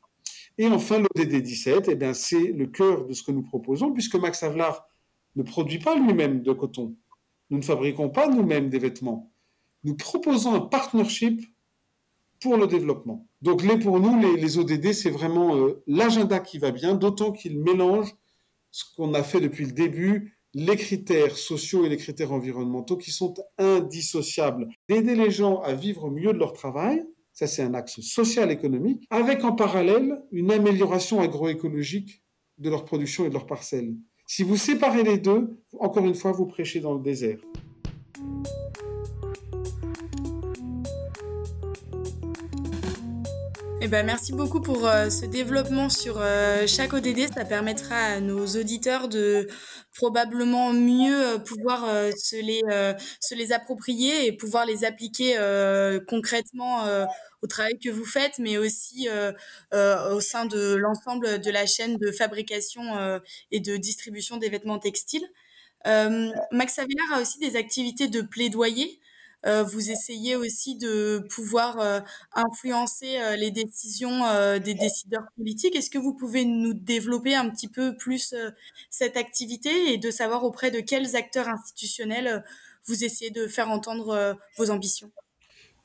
Et 0.57 0.69
enfin, 0.69 1.01
l'ODD 1.01 1.43
17, 1.43 1.89
eh 1.89 2.15
c'est 2.15 2.53
le 2.53 2.67
cœur 2.67 3.05
de 3.05 3.13
ce 3.13 3.23
que 3.23 3.33
nous 3.33 3.43
proposons, 3.43 3.93
puisque 3.93 4.15
Max 4.15 4.43
Havelaar 4.43 4.89
ne 5.35 5.43
produit 5.43 5.79
pas 5.79 5.97
lui-même 5.97 6.43
de 6.43 6.53
coton. 6.53 6.95
Nous 7.51 7.59
ne 7.59 7.63
fabriquons 7.63 8.09
pas 8.09 8.29
nous-mêmes 8.29 8.71
des 8.71 8.79
vêtements. 8.79 9.31
Nous 9.85 9.97
proposons 9.97 10.55
un 10.55 10.61
partnership 10.61 11.43
pour 12.41 12.57
le 12.57 12.67
développement. 12.67 13.27
Donc 13.47 13.63
les, 13.63 13.79
pour 13.79 14.01
nous, 14.01 14.21
les, 14.35 14.59
ODD, 14.59 14.93
c'est 14.93 15.09
vraiment 15.09 15.55
euh, 15.55 15.81
l'agenda 15.87 16.41
qui 16.41 16.59
va 16.59 16.73
bien, 16.73 16.97
d'autant 16.97 17.31
qu'il 17.31 17.61
mélange 17.61 18.13
ce 18.73 18.83
qu'on 18.97 19.15
a 19.15 19.23
fait 19.23 19.41
depuis 19.41 19.65
le 19.65 19.71
début, 19.71 20.37
les 20.53 20.75
critères 20.75 21.37
sociaux 21.37 21.85
et 21.85 21.89
les 21.89 21.97
critères 21.97 22.33
environnementaux 22.33 22.97
qui 22.97 23.13
sont 23.13 23.35
indissociables. 23.57 24.67
D'aider 24.89 25.15
les 25.15 25.31
gens 25.31 25.61
à 25.61 25.75
vivre 25.75 26.11
mieux 26.11 26.33
de 26.33 26.39
leur 26.39 26.55
travail, 26.55 27.05
ça 27.33 27.47
c'est 27.47 27.63
un 27.63 27.75
axe 27.75 28.01
social-économique, 28.01 29.07
avec 29.11 29.45
en 29.45 29.53
parallèle 29.53 30.21
une 30.33 30.51
amélioration 30.51 31.21
agroécologique 31.21 32.25
de 32.59 32.69
leur 32.69 32.85
production 32.85 33.27
et 33.27 33.29
de 33.29 33.35
leurs 33.35 33.47
parcelles. 33.47 33.95
Si 34.27 34.43
vous 34.43 34.57
séparez 34.57 35.05
les 35.05 35.19
deux, 35.19 35.57
encore 35.79 36.05
une 36.05 36.17
fois, 36.17 36.33
vous 36.33 36.47
prêchez 36.47 36.81
dans 36.81 36.95
le 36.95 37.01
désert. 37.01 37.39
Eh 43.87 43.89
ben, 43.89 44.05
merci 44.05 44.33
beaucoup 44.33 44.61
pour 44.61 44.89
euh, 44.89 45.11
ce 45.11 45.27
développement 45.27 45.89
sur 45.89 46.17
euh, 46.19 46.67
chaque 46.67 46.93
ODD. 46.93 47.33
Ça 47.33 47.45
permettra 47.45 47.95
à 47.95 48.19
nos 48.19 48.45
auditeurs 48.45 49.07
de 49.07 49.49
probablement 49.95 50.73
mieux 50.73 51.35
euh, 51.35 51.39
pouvoir 51.39 51.83
se, 52.17 52.35
les, 52.35 52.63
se 53.21 53.37
les 53.37 53.53
approprier 53.53 54.27
et 54.27 54.33
pouvoir 54.33 54.67
les 54.67 54.85
appliquer 54.85 55.37
concrètement 56.09 56.85
au 57.43 57.47
travail 57.47 57.79
que 57.79 57.89
vous 57.89 58.05
faites, 58.05 58.41
mais 58.41 58.59
aussi 58.59 59.09
au 59.73 60.21
sein 60.21 60.47
de 60.47 60.75
l'ensemble 60.75 61.41
de 61.41 61.51
la 61.53 61.65
chaîne 61.67 61.97
de 61.97 62.11
fabrication 62.11 63.21
et 63.53 63.61
de 63.61 63.77
distribution 63.77 64.37
des 64.37 64.49
vêtements 64.49 64.81
textiles. 64.81 65.29
Max 65.85 66.81
Avelar 66.81 67.13
a 67.15 67.21
aussi 67.21 67.39
des 67.39 67.55
activités 67.55 68.09
de 68.09 68.21
plaidoyer. 68.21 68.99
Euh, 69.47 69.63
vous 69.63 69.91
essayez 69.91 70.35
aussi 70.35 70.77
de 70.77 71.25
pouvoir 71.31 71.79
euh, 71.79 72.01
influencer 72.35 73.19
euh, 73.19 73.37
les 73.37 73.51
décisions 73.51 74.25
des 74.59 74.75
décideurs 74.75 75.27
politiques. 75.37 75.77
Est-ce 75.77 75.91
que 75.91 75.99
vous 75.99 76.15
pouvez 76.15 76.45
nous 76.45 76.75
développer 76.75 77.35
un 77.35 77.49
petit 77.51 77.69
peu 77.69 77.97
plus 77.97 78.35
cette 78.91 79.17
activité 79.17 79.93
et 79.93 79.99
de 79.99 80.11
savoir 80.11 80.45
auprès 80.45 80.71
de 80.71 80.81
quels 80.81 81.17
acteurs 81.17 81.49
institutionnels 81.49 82.45
vous 82.87 83.05
essayez 83.05 83.31
de 83.31 83.47
faire 83.47 83.71
entendre 83.71 84.37
vos 84.57 84.71
ambitions? 84.71 85.11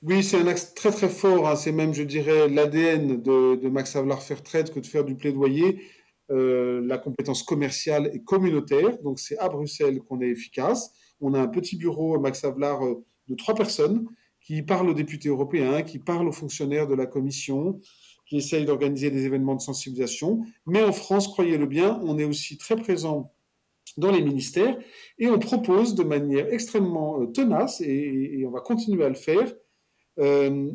Oui, 0.04 0.24
c'est 0.24 0.38
un 0.38 0.48
axe 0.48 0.74
très 0.74 0.92
très 0.92 1.10
fort. 1.10 1.48
Hein. 1.48 1.56
C'est 1.56 1.72
même, 1.72 1.94
je 1.94 2.04
dirais, 2.04 2.48
l'ADN 2.50 3.22
de, 3.22 3.70
Max 3.70 3.96
Havelaar 3.96 4.24
Fairtrade 4.24 4.72
que 4.72 4.80
de 4.80 4.88
faire 4.88 5.04
du 5.04 5.16
plaidoyer. 5.16 5.82
la 6.30 6.98
compétence 6.98 7.44
commerciale 7.44 8.10
et 8.14 8.24
communautaire. 8.24 8.98
Donc, 9.04 9.20
c'est 9.20 9.38
à 9.38 9.50
Bruxelles 9.50 10.00
qu'on 10.02 10.22
est 10.22 10.30
efficace. 10.30 10.92
On 11.20 11.34
a 11.34 11.40
un 11.40 11.48
petit 11.48 11.76
bureau, 11.76 12.20
Max 12.20 12.44
Havelaar, 12.44 12.82
de 13.28 13.36
trois 13.36 13.56
personnes 13.56 14.08
qui 14.42 14.62
parlent 14.64 14.90
aux 14.90 14.94
députés 14.94 15.30
européens, 15.30 15.84
qui 15.84 16.00
parlent 16.00 16.28
aux 16.28 16.34
fonctionnaires 16.34 16.88
de 16.88 16.96
la 16.96 17.06
Commission, 17.06 17.80
qui 18.26 18.38
essayent 18.38 18.66
d'organiser 18.66 19.12
des 19.12 19.26
événements 19.26 19.56
de 19.56 19.62
sensibilisation. 19.62 20.44
Mais 20.66 20.82
en 20.84 20.94
France, 20.94 21.28
croyez-le 21.28 21.66
bien, 21.66 22.00
on 22.04 22.18
est 22.18 22.24
aussi 22.24 22.58
très 22.58 22.76
présent 22.76 23.34
dans 23.98 24.12
les 24.12 24.22
ministères 24.22 24.78
et 25.20 25.30
on 25.30 25.38
propose 25.38 25.96
de 25.96 26.04
manière 26.04 26.52
extrêmement 26.52 27.22
euh, 27.22 27.26
tenace, 27.28 27.82
et, 27.82 28.44
on 28.48 28.52
va 28.52 28.62
continuer 28.62 29.04
à 29.04 29.10
le 29.10 29.16
faire, 29.16 29.54
euh, 30.20 30.72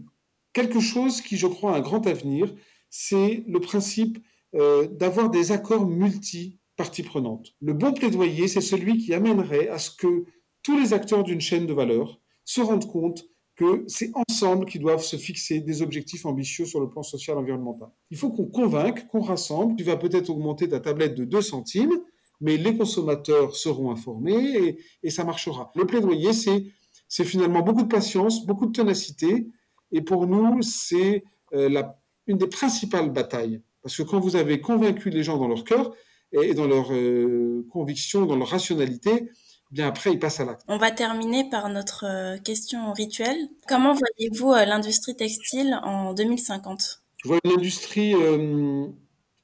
quelque 0.52 0.80
chose 0.80 1.20
qui, 1.20 1.36
je 1.36 1.46
crois, 1.46 1.74
a 1.74 1.78
un 1.78 1.80
grand 1.80 2.06
avenir, 2.06 2.54
c'est 2.90 3.42
le 3.46 3.60
principe 3.60 4.18
euh, 4.54 4.86
d'avoir 4.86 5.30
des 5.30 5.52
accords 5.52 5.86
multi-parties 5.86 7.02
prenantes. 7.02 7.54
Le 7.60 7.72
bon 7.72 7.92
plaidoyer, 7.92 8.48
c'est 8.48 8.60
celui 8.60 8.98
qui 8.98 9.14
amènerait 9.14 9.68
à 9.68 9.78
ce 9.78 9.90
que 9.90 10.24
tous 10.62 10.78
les 10.78 10.92
acteurs 10.92 11.24
d'une 11.24 11.40
chaîne 11.40 11.66
de 11.66 11.72
valeur 11.72 12.20
se 12.46 12.62
rendre 12.62 12.88
compte 12.88 13.26
que 13.56 13.84
c'est 13.88 14.12
ensemble 14.28 14.66
qu'ils 14.66 14.80
doivent 14.80 15.02
se 15.02 15.16
fixer 15.16 15.60
des 15.60 15.82
objectifs 15.82 16.24
ambitieux 16.24 16.64
sur 16.64 16.80
le 16.80 16.88
plan 16.88 17.02
social 17.02 17.36
et 17.36 17.40
environnemental. 17.40 17.88
Il 18.10 18.16
faut 18.16 18.30
qu'on 18.30 18.46
convainque, 18.46 19.08
qu'on 19.08 19.20
rassemble. 19.20 19.76
Tu 19.76 19.84
vas 19.84 19.96
peut-être 19.96 20.30
augmenter 20.30 20.68
ta 20.68 20.78
tablette 20.78 21.14
de 21.14 21.24
2 21.24 21.40
centimes, 21.40 21.92
mais 22.40 22.56
les 22.56 22.76
consommateurs 22.76 23.56
seront 23.56 23.90
informés 23.90 24.78
et, 25.02 25.10
ça 25.10 25.24
marchera. 25.24 25.72
Le 25.74 25.86
plaidoyer, 25.86 26.32
c'est 26.32 27.24
finalement 27.24 27.62
beaucoup 27.62 27.82
de 27.82 27.88
patience, 27.88 28.46
beaucoup 28.46 28.66
de 28.66 28.72
ténacité, 28.72 29.48
et 29.90 30.02
pour 30.02 30.26
nous, 30.26 30.62
c'est 30.62 31.24
euh, 31.54 31.82
une 32.26 32.38
des 32.38 32.48
principales 32.48 33.10
batailles. 33.10 33.62
Parce 33.82 33.96
que 33.96 34.02
quand 34.02 34.20
vous 34.20 34.36
avez 34.36 34.60
convaincu 34.60 35.10
les 35.10 35.22
gens 35.22 35.38
dans 35.38 35.48
leur 35.48 35.64
cœur 35.64 35.94
et 36.32 36.54
dans 36.54 36.66
leur 36.66 36.92
euh, 36.92 37.66
conviction, 37.70 38.26
dans 38.26 38.36
leur 38.36 38.48
rationalité, 38.48 39.30
bien 39.70 39.88
après, 39.88 40.12
il 40.12 40.18
passe 40.18 40.40
à 40.40 40.44
l'acte. 40.44 40.62
On 40.68 40.78
va 40.78 40.90
terminer 40.90 41.48
par 41.48 41.68
notre 41.68 42.04
euh, 42.06 42.38
question 42.38 42.92
rituelle. 42.92 43.48
Comment 43.68 43.94
voyez-vous 43.94 44.52
euh, 44.52 44.64
l'industrie 44.64 45.16
textile 45.16 45.78
en 45.82 46.14
2050 46.14 47.02
Je 47.22 47.28
vois 47.28 47.38
une 47.44 47.52
industrie 47.52 48.14
euh, 48.14 48.86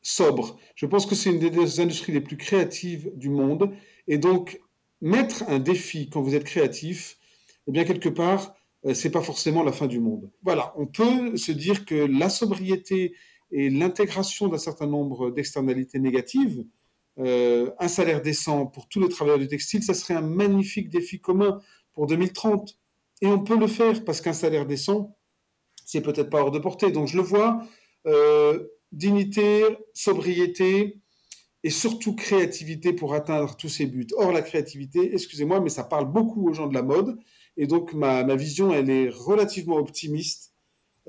sobre. 0.03 0.59
Je 0.75 0.87
pense 0.87 1.07
que 1.07 1.15
c'est 1.15 1.31
une 1.31 1.39
des 1.39 1.81
industries 1.81 2.13
les 2.13 2.21
plus 2.21 2.37
créatives 2.37 3.11
du 3.17 3.31
monde. 3.31 3.71
Et 4.09 4.19
donc, 4.19 4.61
mettre 5.01 5.45
un 5.49 5.59
défi 5.59 6.09
quand 6.11 6.23
vous 6.23 6.35
êtes 6.35 6.45
créatif, 6.45 7.19
eh 7.67 7.73
bien, 7.73 7.85
quelque 7.85 8.09
part, 8.09 8.55
c'est 8.95 9.11
pas 9.11 9.23
forcément 9.23 9.63
la 9.63 9.71
fin 9.71 9.87
du 9.87 10.01
monde. 10.01 10.29
Voilà, 10.43 10.73
on 10.77 10.87
peut 10.87 11.37
se 11.37 11.53
dire 11.53 11.85
que 11.85 11.95
la 11.95 12.29
sobriété 12.29 13.15
et 13.53 13.71
l'intégration 13.71 14.49
d'un 14.49 14.59
certain 14.59 14.87
nombre 14.87 15.31
d'externalités 15.31 16.01
négatives 16.01 16.65
euh, 17.18 17.70
un 17.79 17.88
salaire 17.88 18.22
décent 18.22 18.66
pour 18.66 18.88
tous 18.88 19.01
les 19.01 19.09
travailleurs 19.09 19.38
du 19.38 19.48
textile, 19.48 19.83
ça 19.83 19.94
serait 19.94 20.14
un 20.14 20.22
magnifique 20.22 20.88
défi 20.88 21.20
commun 21.20 21.61
pour 21.92 22.07
2030. 22.07 22.79
Et 23.20 23.27
on 23.27 23.42
peut 23.42 23.59
le 23.59 23.66
faire 23.66 24.05
parce 24.05 24.20
qu'un 24.20 24.33
salaire 24.33 24.66
décent, 24.66 25.16
c'est 25.85 26.01
peut-être 26.01 26.31
pas 26.31 26.40
hors 26.40 26.51
de 26.51 26.59
portée. 26.59 26.90
Donc 26.90 27.09
je 27.09 27.16
le 27.16 27.22
vois, 27.22 27.62
euh, 28.07 28.66
dignité, 28.90 29.64
sobriété 29.94 31.01
et 31.64 31.70
surtout 31.70 32.16
créativité 32.16 32.92
pour 32.92 33.14
atteindre 33.14 33.57
tous 33.57 33.68
ces 33.68 33.87
buts. 33.87 34.09
Or, 34.16 34.33
la 34.33 34.42
créativité, 34.42 35.14
excusez-moi, 35.14 35.61
mais 35.61 35.68
ça 35.68 35.85
parle 35.85 36.11
beaucoup 36.11 36.48
aux 36.48 36.53
gens 36.53 36.66
de 36.66 36.75
la 36.75 36.83
mode. 36.83 37.18
Et 37.57 37.66
donc 37.66 37.92
ma, 37.92 38.22
vision, 38.35 38.72
elle 38.72 38.90
est 38.90 39.09
relativement 39.11 39.77
optimiste. 39.77 40.55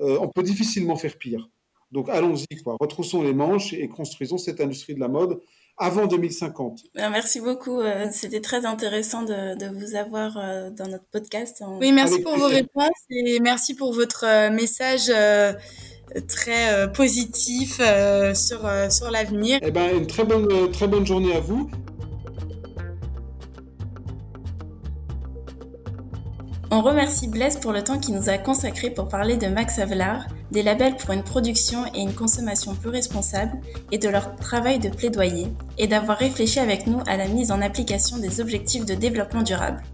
Euh, 0.00 0.18
on 0.20 0.28
peut 0.28 0.42
difficilement 0.42 0.96
faire 0.96 1.18
pire. 1.18 1.50
Donc 1.90 2.08
allons-y, 2.08 2.46
retroussons 2.80 3.22
les 3.22 3.34
manches 3.34 3.72
et 3.72 3.88
construisons 3.88 4.38
cette 4.38 4.60
industrie 4.60 4.94
de 4.94 5.00
la 5.00 5.08
mode 5.08 5.40
avant 5.76 6.06
2050. 6.06 6.80
Ben, 6.94 7.10
merci 7.10 7.40
beaucoup. 7.40 7.80
Euh, 7.80 8.06
c'était 8.12 8.40
très 8.40 8.64
intéressant 8.64 9.22
de, 9.22 9.66
vous 9.74 9.96
avoir 9.96 10.36
euh, 10.36 10.70
dans 10.70 10.86
notre 10.86 11.04
podcast. 11.10 11.62
Oui, 11.80 11.92
merci 11.92 12.20
pour 12.20 12.36
vos 12.36 12.46
réponses 12.46 12.90
et 13.10 13.40
merci 13.40 13.74
pour 13.74 13.92
votre 13.92 14.24
euh, 14.24 14.50
message 14.50 15.12
très 16.28 16.92
positif 16.92 17.80
sur, 18.34 18.70
sur 18.90 19.10
l'avenir. 19.10 19.58
Eh 19.62 19.70
ben, 19.70 19.96
une 19.96 20.06
très 20.06 20.24
bonne, 20.24 20.70
très 20.70 20.86
bonne 20.86 21.06
journée 21.06 21.34
à 21.34 21.40
vous. 21.40 21.68
On 26.76 26.82
remercie 26.82 27.28
Blaise 27.28 27.60
pour 27.60 27.70
le 27.70 27.84
temps 27.84 28.00
qu'il 28.00 28.16
nous 28.16 28.28
a 28.28 28.36
consacré 28.36 28.90
pour 28.90 29.06
parler 29.06 29.36
de 29.36 29.46
Max 29.46 29.78
Avelar, 29.78 30.26
des 30.50 30.64
labels 30.64 30.96
pour 30.96 31.12
une 31.12 31.22
production 31.22 31.86
et 31.94 32.00
une 32.00 32.12
consommation 32.12 32.74
plus 32.74 32.88
responsable 32.88 33.52
et 33.92 33.98
de 33.98 34.08
leur 34.08 34.34
travail 34.34 34.80
de 34.80 34.88
plaidoyer, 34.88 35.46
et 35.78 35.86
d'avoir 35.86 36.18
réfléchi 36.18 36.58
avec 36.58 36.88
nous 36.88 36.98
à 37.06 37.16
la 37.16 37.28
mise 37.28 37.52
en 37.52 37.62
application 37.62 38.18
des 38.18 38.40
objectifs 38.40 38.84
de 38.84 38.94
développement 38.94 39.42
durable. 39.42 39.84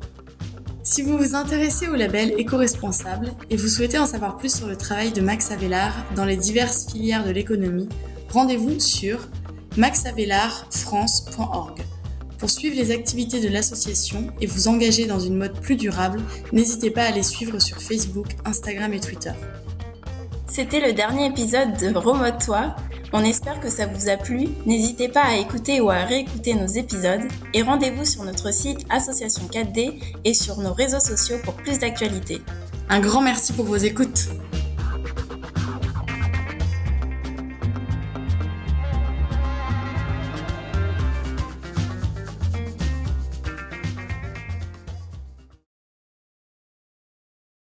Si 0.82 1.02
vous 1.02 1.18
vous 1.18 1.34
intéressez 1.34 1.86
au 1.86 1.96
label 1.96 2.32
éco-responsable 2.38 3.32
et 3.50 3.58
vous 3.58 3.68
souhaitez 3.68 3.98
en 3.98 4.06
savoir 4.06 4.38
plus 4.38 4.56
sur 4.56 4.66
le 4.66 4.76
travail 4.76 5.12
de 5.12 5.20
Max 5.20 5.50
Avelar 5.50 5.92
dans 6.16 6.24
les 6.24 6.38
diverses 6.38 6.86
filières 6.90 7.26
de 7.26 7.30
l'économie, 7.30 7.90
rendez-vous 8.30 8.80
sur 8.80 9.28
maxavelarfrance.org. 9.76 11.82
Pour 12.40 12.48
suivre 12.48 12.74
les 12.74 12.90
activités 12.90 13.38
de 13.40 13.48
l'association 13.48 14.28
et 14.40 14.46
vous 14.46 14.66
engager 14.66 15.06
dans 15.06 15.20
une 15.20 15.36
mode 15.36 15.60
plus 15.60 15.76
durable, 15.76 16.22
n'hésitez 16.52 16.90
pas 16.90 17.04
à 17.04 17.10
les 17.10 17.22
suivre 17.22 17.58
sur 17.60 17.82
Facebook, 17.82 18.28
Instagram 18.46 18.94
et 18.94 19.00
Twitter. 19.00 19.32
C'était 20.46 20.80
le 20.80 20.94
dernier 20.94 21.26
épisode 21.26 21.76
de 21.76 21.94
Remote-toi. 21.94 22.74
On 23.12 23.22
espère 23.22 23.60
que 23.60 23.68
ça 23.68 23.86
vous 23.86 24.08
a 24.08 24.16
plu. 24.16 24.48
N'hésitez 24.64 25.08
pas 25.08 25.22
à 25.22 25.36
écouter 25.36 25.82
ou 25.82 25.90
à 25.90 26.04
réécouter 26.04 26.54
nos 26.54 26.66
épisodes 26.66 27.22
et 27.52 27.60
rendez-vous 27.60 28.06
sur 28.06 28.24
notre 28.24 28.54
site 28.54 28.86
Association 28.88 29.42
4D 29.52 30.00
et 30.24 30.32
sur 30.32 30.58
nos 30.60 30.72
réseaux 30.72 31.00
sociaux 31.00 31.36
pour 31.44 31.54
plus 31.54 31.78
d'actualités. 31.78 32.40
Un 32.88 33.00
grand 33.00 33.20
merci 33.20 33.52
pour 33.52 33.66
vos 33.66 33.76
écoutes. 33.76 34.28